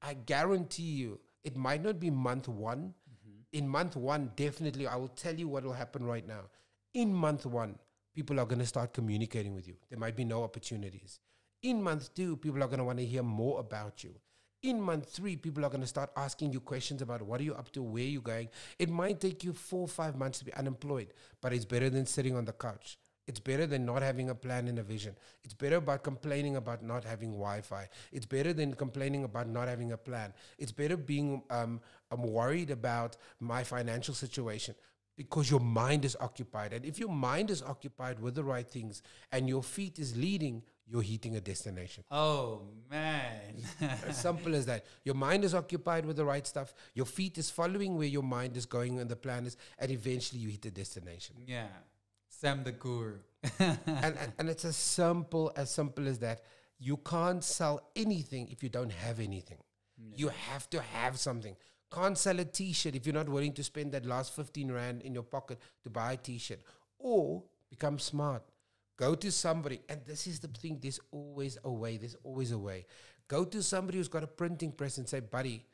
I 0.00 0.14
guarantee 0.14 0.82
you, 0.82 1.20
it 1.44 1.56
might 1.56 1.82
not 1.82 1.98
be 1.98 2.10
month 2.10 2.48
one. 2.48 2.94
Mm-hmm. 3.10 3.58
In 3.58 3.68
month 3.68 3.96
one, 3.96 4.32
definitely, 4.36 4.86
I 4.86 4.96
will 4.96 5.08
tell 5.08 5.34
you 5.34 5.48
what 5.48 5.64
will 5.64 5.72
happen 5.72 6.04
right 6.04 6.26
now. 6.26 6.42
In 6.94 7.12
month 7.12 7.46
one, 7.46 7.78
people 8.14 8.40
are 8.40 8.46
going 8.46 8.60
to 8.60 8.66
start 8.66 8.92
communicating 8.92 9.54
with 9.54 9.66
you. 9.68 9.76
There 9.90 9.98
might 9.98 10.16
be 10.16 10.24
no 10.24 10.42
opportunities. 10.42 11.20
In 11.62 11.82
month 11.82 12.14
two, 12.14 12.36
people 12.36 12.62
are 12.62 12.66
going 12.66 12.78
to 12.78 12.84
want 12.84 12.98
to 12.98 13.04
hear 13.04 13.22
more 13.22 13.60
about 13.60 14.04
you. 14.04 14.14
In 14.62 14.80
month 14.80 15.10
three, 15.10 15.36
people 15.36 15.64
are 15.64 15.68
going 15.68 15.82
to 15.82 15.86
start 15.86 16.10
asking 16.16 16.52
you 16.52 16.60
questions 16.60 17.00
about 17.00 17.22
what 17.22 17.40
are 17.40 17.44
you 17.44 17.54
up 17.54 17.70
to, 17.72 17.82
where 17.82 18.02
are 18.02 18.06
you 18.06 18.20
going. 18.20 18.48
It 18.78 18.90
might 18.90 19.20
take 19.20 19.44
you 19.44 19.52
four 19.52 19.82
or 19.82 19.88
five 19.88 20.16
months 20.16 20.40
to 20.40 20.44
be 20.44 20.54
unemployed, 20.54 21.14
but 21.40 21.52
it's 21.52 21.64
better 21.64 21.88
than 21.88 22.06
sitting 22.06 22.36
on 22.36 22.44
the 22.44 22.52
couch. 22.52 22.98
It's 23.28 23.38
better 23.38 23.66
than 23.66 23.84
not 23.84 24.02
having 24.02 24.30
a 24.30 24.34
plan 24.34 24.66
and 24.68 24.78
a 24.78 24.82
vision. 24.82 25.14
It's 25.44 25.54
better 25.54 25.76
about 25.76 26.02
complaining 26.02 26.56
about 26.56 26.82
not 26.82 27.04
having 27.04 27.30
Wi-Fi. 27.32 27.88
It's 28.10 28.26
better 28.26 28.52
than 28.52 28.74
complaining 28.74 29.22
about 29.24 29.48
not 29.48 29.68
having 29.68 29.92
a 29.92 29.96
plan. 29.98 30.32
It's 30.58 30.72
better 30.72 30.96
being 30.96 31.42
um, 31.50 31.80
I'm 32.10 32.22
worried 32.22 32.70
about 32.70 33.16
my 33.38 33.62
financial 33.64 34.14
situation 34.14 34.74
because 35.14 35.50
your 35.50 35.60
mind 35.60 36.04
is 36.04 36.16
occupied. 36.20 36.72
And 36.72 36.84
if 36.84 36.98
your 36.98 37.10
mind 37.10 37.50
is 37.50 37.62
occupied 37.62 38.18
with 38.20 38.34
the 38.34 38.44
right 38.44 38.68
things 38.68 39.02
and 39.30 39.48
your 39.48 39.62
feet 39.62 39.98
is 39.98 40.16
leading, 40.16 40.62
you're 40.90 41.02
hitting 41.02 41.36
a 41.36 41.40
destination. 41.40 42.04
oh 42.10 42.62
man. 42.90 43.56
As 44.06 44.16
simple 44.28 44.54
as 44.54 44.64
that. 44.66 44.86
Your 45.04 45.16
mind 45.16 45.44
is 45.44 45.54
occupied 45.54 46.06
with 46.06 46.16
the 46.16 46.24
right 46.24 46.46
stuff. 46.46 46.72
Your 46.94 47.04
feet 47.04 47.36
is 47.36 47.50
following 47.50 47.98
where 47.98 48.06
your 48.06 48.22
mind 48.22 48.56
is 48.56 48.64
going 48.64 48.98
and 49.00 49.10
the 49.10 49.16
plan 49.16 49.44
is, 49.44 49.56
and 49.78 49.90
eventually 49.90 50.40
you 50.40 50.48
hit 50.48 50.62
the 50.62 50.70
destination. 50.70 51.36
yeah. 51.46 51.66
Sam 52.40 52.62
the 52.62 52.70
guru. 52.72 53.18
and, 53.58 53.78
and 53.86 54.32
and 54.38 54.48
it's 54.48 54.64
as 54.64 54.76
simple 54.76 55.52
as 55.56 55.70
simple 55.70 56.06
as 56.06 56.18
that. 56.20 56.42
You 56.78 56.96
can't 56.98 57.42
sell 57.42 57.90
anything 57.96 58.48
if 58.48 58.62
you 58.62 58.68
don't 58.68 58.92
have 58.92 59.18
anything. 59.18 59.58
You 60.14 60.28
have 60.28 60.70
to 60.70 60.80
have 60.80 61.18
something. 61.18 61.56
Can't 61.92 62.16
sell 62.16 62.38
a 62.38 62.44
T-shirt 62.44 62.94
if 62.94 63.06
you're 63.06 63.14
not 63.14 63.28
willing 63.28 63.52
to 63.54 63.64
spend 63.64 63.90
that 63.92 64.06
last 64.06 64.36
fifteen 64.36 64.70
rand 64.70 65.02
in 65.02 65.14
your 65.14 65.24
pocket 65.24 65.58
to 65.82 65.90
buy 65.90 66.12
a 66.12 66.16
T-shirt. 66.16 66.60
Or 67.00 67.42
become 67.70 67.98
smart. 67.98 68.44
Go 68.96 69.16
to 69.16 69.32
somebody, 69.32 69.80
and 69.88 70.04
this 70.04 70.28
is 70.28 70.38
the 70.38 70.48
thing. 70.48 70.78
There's 70.80 71.00
always 71.10 71.58
a 71.64 71.70
way. 71.70 71.96
There's 71.96 72.16
always 72.22 72.52
a 72.52 72.58
way. 72.58 72.86
Go 73.26 73.44
to 73.44 73.62
somebody 73.62 73.98
who's 73.98 74.08
got 74.08 74.22
a 74.22 74.28
printing 74.28 74.70
press 74.70 74.98
and 74.98 75.08
say, 75.08 75.20
"Buddy, 75.20 75.64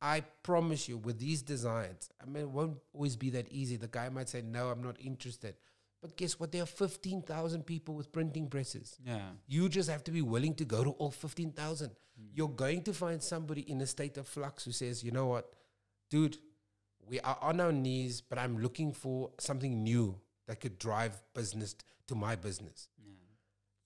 I 0.00 0.22
promise 0.42 0.88
you, 0.88 0.96
with 0.96 1.20
these 1.20 1.42
designs, 1.42 2.10
I 2.20 2.26
mean, 2.28 2.42
it 2.42 2.50
won't 2.50 2.78
always 2.92 3.14
be 3.14 3.30
that 3.30 3.46
easy. 3.52 3.76
The 3.76 3.86
guy 3.86 4.08
might 4.08 4.28
say, 4.28 4.42
No, 4.42 4.68
I'm 4.68 4.82
not 4.82 4.96
interested. 5.00 5.54
But 6.02 6.16
guess 6.16 6.38
what? 6.38 6.50
There 6.50 6.64
are 6.64 6.66
15,000 6.66 7.64
people 7.64 7.94
with 7.94 8.12
printing 8.12 8.48
presses. 8.48 8.98
Yeah. 9.06 9.20
You 9.46 9.68
just 9.68 9.88
have 9.88 10.02
to 10.04 10.10
be 10.10 10.20
willing 10.20 10.54
to 10.56 10.64
go 10.64 10.82
to 10.82 10.90
all 10.90 11.12
15,000. 11.12 11.88
Hmm. 11.88 12.24
You're 12.34 12.48
going 12.48 12.82
to 12.82 12.92
find 12.92 13.22
somebody 13.22 13.62
in 13.70 13.80
a 13.80 13.86
state 13.86 14.16
of 14.16 14.26
flux 14.26 14.64
who 14.64 14.72
says, 14.72 15.04
You 15.04 15.12
know 15.12 15.26
what, 15.26 15.52
dude, 16.10 16.38
we 17.08 17.20
are 17.20 17.38
on 17.40 17.60
our 17.60 17.72
knees, 17.72 18.20
but 18.20 18.38
I'm 18.38 18.58
looking 18.58 18.92
for 18.92 19.30
something 19.38 19.82
new 19.82 20.18
that 20.48 20.60
could 20.60 20.78
drive 20.78 21.22
business 21.34 21.76
to 22.08 22.16
my 22.16 22.34
business. 22.34 22.88
Yeah. 22.98 23.12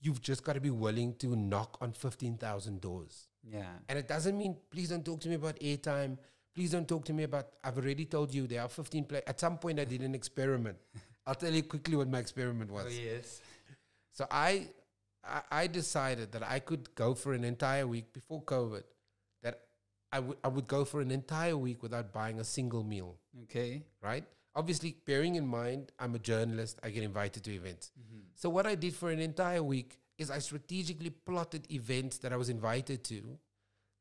You've 0.01 0.23
just 0.23 0.43
got 0.43 0.55
to 0.55 0.61
be 0.61 0.71
willing 0.71 1.15
to 1.17 1.37
knock 1.37 1.77
on 1.83 1.93
15,000 1.93 2.81
doors. 2.81 3.29
Yeah. 3.43 3.67
And 3.89 3.99
it 3.99 4.09
doesn't 4.09 4.37
mean, 4.37 4.57
please 4.71 4.89
don't 4.89 5.05
talk 5.05 5.21
to 5.21 5.29
me 5.29 5.35
about 5.35 5.61
airtime. 5.61 6.17
Please 6.55 6.71
don't 6.71 6.89
talk 6.89 7.05
to 7.05 7.13
me 7.13 7.25
about, 7.25 7.49
I've 7.63 7.77
already 7.77 8.07
told 8.07 8.33
you 8.33 8.47
there 8.47 8.63
are 8.63 8.69
15 8.69 9.05
play. 9.05 9.23
At 9.27 9.39
some 9.39 9.59
point, 9.59 9.79
I 9.79 9.85
did 9.85 10.01
an 10.01 10.15
experiment. 10.15 10.79
I'll 11.27 11.35
tell 11.35 11.53
you 11.53 11.63
quickly 11.63 11.97
what 11.97 12.09
my 12.09 12.19
experiment 12.19 12.71
was. 12.71 12.87
Oh 12.87 12.89
yes. 12.91 13.41
So 14.13 14.27
I, 14.31 14.69
I, 15.25 15.43
I 15.51 15.67
decided 15.67 16.33
that 16.33 16.43
I 16.43 16.59
could 16.61 16.95
go 16.95 17.15
for 17.15 17.33
an 17.35 17.45
entire 17.45 17.87
week 17.87 18.13
before 18.13 18.43
COVID, 18.43 18.85
that 19.43 19.61
I 20.13 20.21
would 20.21 20.39
I 20.45 20.49
would 20.49 20.69
go 20.69 20.85
for 20.85 21.01
an 21.01 21.11
entire 21.11 21.57
week 21.57 21.83
without 21.83 22.13
buying 22.13 22.41
a 22.41 22.45
single 22.45 22.85
meal, 22.85 23.17
Okay. 23.45 23.83
right? 24.03 24.25
Obviously, 24.55 24.97
bearing 25.05 25.35
in 25.35 25.47
mind, 25.47 25.93
I'm 25.99 26.15
a 26.15 26.19
journalist, 26.19 26.79
I 26.83 26.89
get 26.89 27.03
invited 27.03 27.45
to 27.45 27.53
events. 27.53 27.91
Mm-hmm. 28.01 28.21
So 28.35 28.49
what 28.49 28.67
I 28.67 28.75
did 28.75 28.95
for 28.95 29.11
an 29.11 29.19
entire 29.19 29.63
week 29.63 29.99
is 30.17 30.31
I 30.31 30.39
strategically 30.39 31.11
plotted 31.11 31.71
events 31.71 32.17
that 32.19 32.33
I 32.33 32.37
was 32.37 32.49
invited 32.49 33.05
to. 33.05 33.39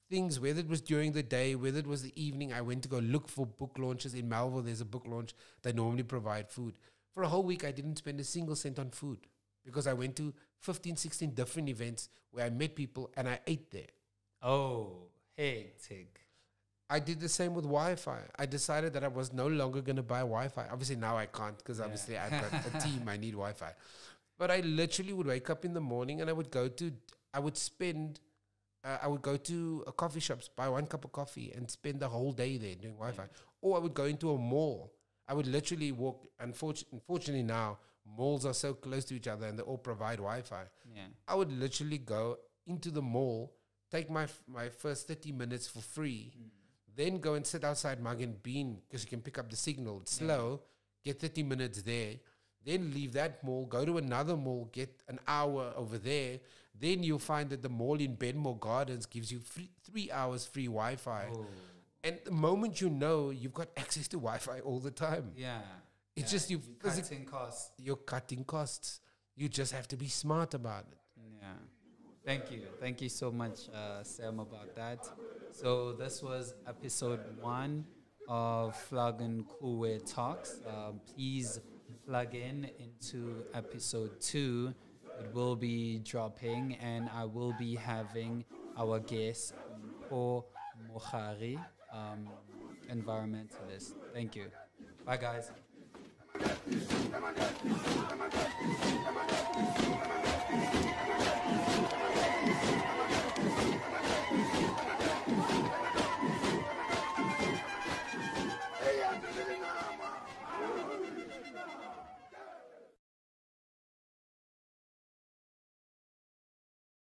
Things, 0.09 0.39
whether 0.39 0.61
it 0.61 0.69
was 0.69 0.79
during 0.81 1.11
the 1.11 1.23
day, 1.23 1.55
whether 1.55 1.79
it 1.79 1.87
was 1.87 2.03
the 2.03 2.13
evening, 2.15 2.53
I 2.53 2.61
went 2.61 2.83
to 2.83 2.89
go 2.89 2.99
look 2.99 3.27
for 3.27 3.45
book 3.45 3.75
launches. 3.77 4.13
In 4.13 4.29
Melville, 4.29 4.61
there's 4.61 4.79
a 4.79 4.85
book 4.85 5.03
launch. 5.05 5.33
They 5.63 5.73
normally 5.73 6.03
provide 6.03 6.49
food. 6.49 6.77
For 7.15 7.23
a 7.23 7.27
whole 7.29 7.43
week, 7.43 7.63
I 7.63 7.71
didn't 7.71 7.97
spend 7.97 8.19
a 8.19 8.23
single 8.25 8.55
cent 8.55 8.77
on 8.77 8.91
food 8.91 9.19
because 9.63 9.87
I 9.87 9.93
went 9.93 10.15
to 10.17 10.33
15, 10.59 10.97
16 10.97 11.31
different 11.31 11.69
events 11.69 12.09
where 12.31 12.45
I 12.45 12.49
met 12.49 12.75
people 12.75 13.09
and 13.15 13.27
I 13.29 13.39
ate 13.47 13.71
there. 13.71 13.87
Oh, 14.43 15.07
hey, 15.35 15.71
hectic. 15.79 16.19
I 16.89 16.99
did 16.99 17.19
the 17.19 17.29
same 17.29 17.55
with 17.55 17.63
Wi-Fi. 17.63 18.19
I 18.37 18.45
decided 18.45 18.93
that 18.93 19.03
I 19.03 19.07
was 19.07 19.33
no 19.33 19.47
longer 19.47 19.81
going 19.81 19.95
to 19.95 20.03
buy 20.03 20.19
Wi-Fi. 20.19 20.67
Obviously 20.71 20.97
now 20.97 21.17
I 21.17 21.25
can't 21.25 21.57
because 21.57 21.79
Yeah. 21.79 21.85
obviously 21.85 22.17
I've 22.17 22.31
got 22.31 22.51
a 22.75 22.77
team. 22.85 23.07
I 23.07 23.17
need 23.17 23.31
Wi-Fi. 23.31 23.71
But 24.37 24.51
I 24.51 24.59
literally 24.59 25.13
would 25.13 25.25
wake 25.25 25.49
up 25.49 25.63
in 25.65 25.73
the 25.73 25.81
morning 25.81 26.19
and 26.21 26.29
I 26.29 26.33
would 26.33 26.51
go 26.51 26.67
to. 26.67 26.91
I 27.33 27.39
would 27.39 27.55
spend. 27.57 28.19
Uh, 28.83 28.97
I 29.01 29.07
would 29.07 29.21
go 29.23 29.35
to 29.35 29.83
a 29.87 29.91
coffee 29.93 30.19
shops, 30.19 30.47
buy 30.53 30.69
one 30.69 30.85
cup 30.85 31.05
of 31.05 31.11
coffee, 31.11 31.51
and 31.55 31.71
spend 31.71 32.01
the 32.01 32.09
whole 32.09 32.33
day 32.33 32.57
there 32.57 32.75
doing 32.75 32.93
Wi-Fi. 32.95 33.23
Or 33.61 33.77
I 33.77 33.79
would 33.79 33.93
go 33.95 34.03
into 34.03 34.29
a 34.31 34.37
mall. 34.37 34.91
I 35.27 35.33
would 35.33 35.47
literally 35.47 35.91
walk. 35.91 36.27
Unfortunately, 36.39 36.99
unfortunately 36.99 37.43
now 37.43 37.79
malls 38.05 38.45
are 38.45 38.53
so 38.53 38.73
close 38.73 39.05
to 39.05 39.15
each 39.15 39.27
other 39.27 39.47
and 39.47 39.57
they 39.57 39.63
all 39.63 39.77
provide 39.77 40.17
Wi-Fi. 40.17 40.63
Yeah. 40.93 41.01
I 41.27 41.35
would 41.35 41.51
literally 41.51 41.97
go 41.97 42.37
into 42.67 42.91
the 42.91 43.01
mall, 43.01 43.53
take 43.91 44.09
my 44.09 44.23
f- 44.23 44.43
my 44.47 44.69
first 44.69 45.07
30 45.07 45.31
minutes 45.31 45.67
for 45.67 45.81
free, 45.81 46.33
mm. 46.37 46.49
then 46.95 47.19
go 47.19 47.33
and 47.33 47.45
sit 47.45 47.63
outside 47.63 48.01
Mug 48.01 48.21
and 48.21 48.41
Bean 48.41 48.81
because 48.87 49.03
you 49.03 49.09
can 49.09 49.21
pick 49.21 49.37
up 49.37 49.49
the 49.49 49.55
signal. 49.55 50.01
It's 50.01 50.13
slow, 50.13 50.61
get 51.03 51.19
30 51.19 51.43
minutes 51.43 51.81
there, 51.81 52.15
then 52.63 52.91
leave 52.93 53.13
that 53.13 53.43
mall, 53.43 53.65
go 53.65 53.85
to 53.85 53.97
another 53.97 54.35
mall, 54.35 54.69
get 54.71 55.01
an 55.07 55.19
hour 55.27 55.73
over 55.75 55.97
there. 55.97 56.39
Then 56.77 57.03
you'll 57.03 57.19
find 57.19 57.49
that 57.51 57.61
the 57.61 57.69
mall 57.69 57.95
in 58.01 58.17
Benmore 58.17 58.59
Gardens 58.59 59.05
gives 59.05 59.31
you 59.31 59.39
free, 59.39 59.69
three 59.83 60.11
hours 60.11 60.45
free 60.45 60.65
Wi 60.65 60.97
Fi. 60.97 61.27
Oh. 61.31 61.45
And 62.05 62.19
the 62.23 62.31
moment 62.31 62.79
you 62.81 62.89
know, 62.89 63.31
you've 63.31 63.53
got 63.61 63.69
access 63.75 64.07
to 64.09 64.17
Wi 64.17 64.37
Fi 64.37 64.59
all 64.61 64.79
the 64.79 64.91
time. 64.91 65.31
Yeah. 65.35 65.61
It's 66.15 66.31
Yeah. 66.31 66.35
just 66.37 66.49
you 66.51 66.61
You're 66.83 66.91
cutting 66.93 67.25
costs. 67.25 67.71
you're 67.85 68.03
cutting 68.13 68.43
costs. 68.45 68.89
You 69.35 69.49
just 69.49 69.71
have 69.73 69.87
to 69.89 69.97
be 69.97 70.07
smart 70.07 70.53
about 70.53 70.85
it. 70.91 70.97
Yeah. 71.41 71.53
Thank 72.23 72.51
you. 72.51 72.61
Thank 72.79 73.01
you 73.01 73.09
so 73.09 73.31
much, 73.31 73.69
uh, 73.69 74.03
Sam, 74.03 74.39
about 74.39 74.75
that. 74.75 74.99
So 75.51 75.93
this 75.93 76.21
was 76.23 76.53
episode 76.67 77.19
one 77.41 77.85
of 78.27 78.75
Flug 78.89 79.19
and 79.21 79.45
Coolware 79.47 80.01
Talks. 80.05 80.61
Um, 80.67 81.01
please 81.13 81.59
plug 82.05 82.33
in 82.35 82.69
into 82.85 83.43
episode 83.53 84.19
two. 84.21 84.73
It 85.19 85.33
will 85.33 85.55
be 85.55 85.99
dropping, 85.99 86.75
and 86.75 87.09
I 87.09 87.25
will 87.25 87.53
be 87.59 87.75
having 87.75 88.43
our 88.77 88.99
guest, 88.99 89.53
Paul 90.09 90.47
Mohari, 90.89 91.57
um, 91.95 92.27
environment 92.89 93.51
this. 93.67 93.93
Thank 94.13 94.35
you. 94.35 94.51
Bye, 95.05 95.17
guys. 95.17 95.51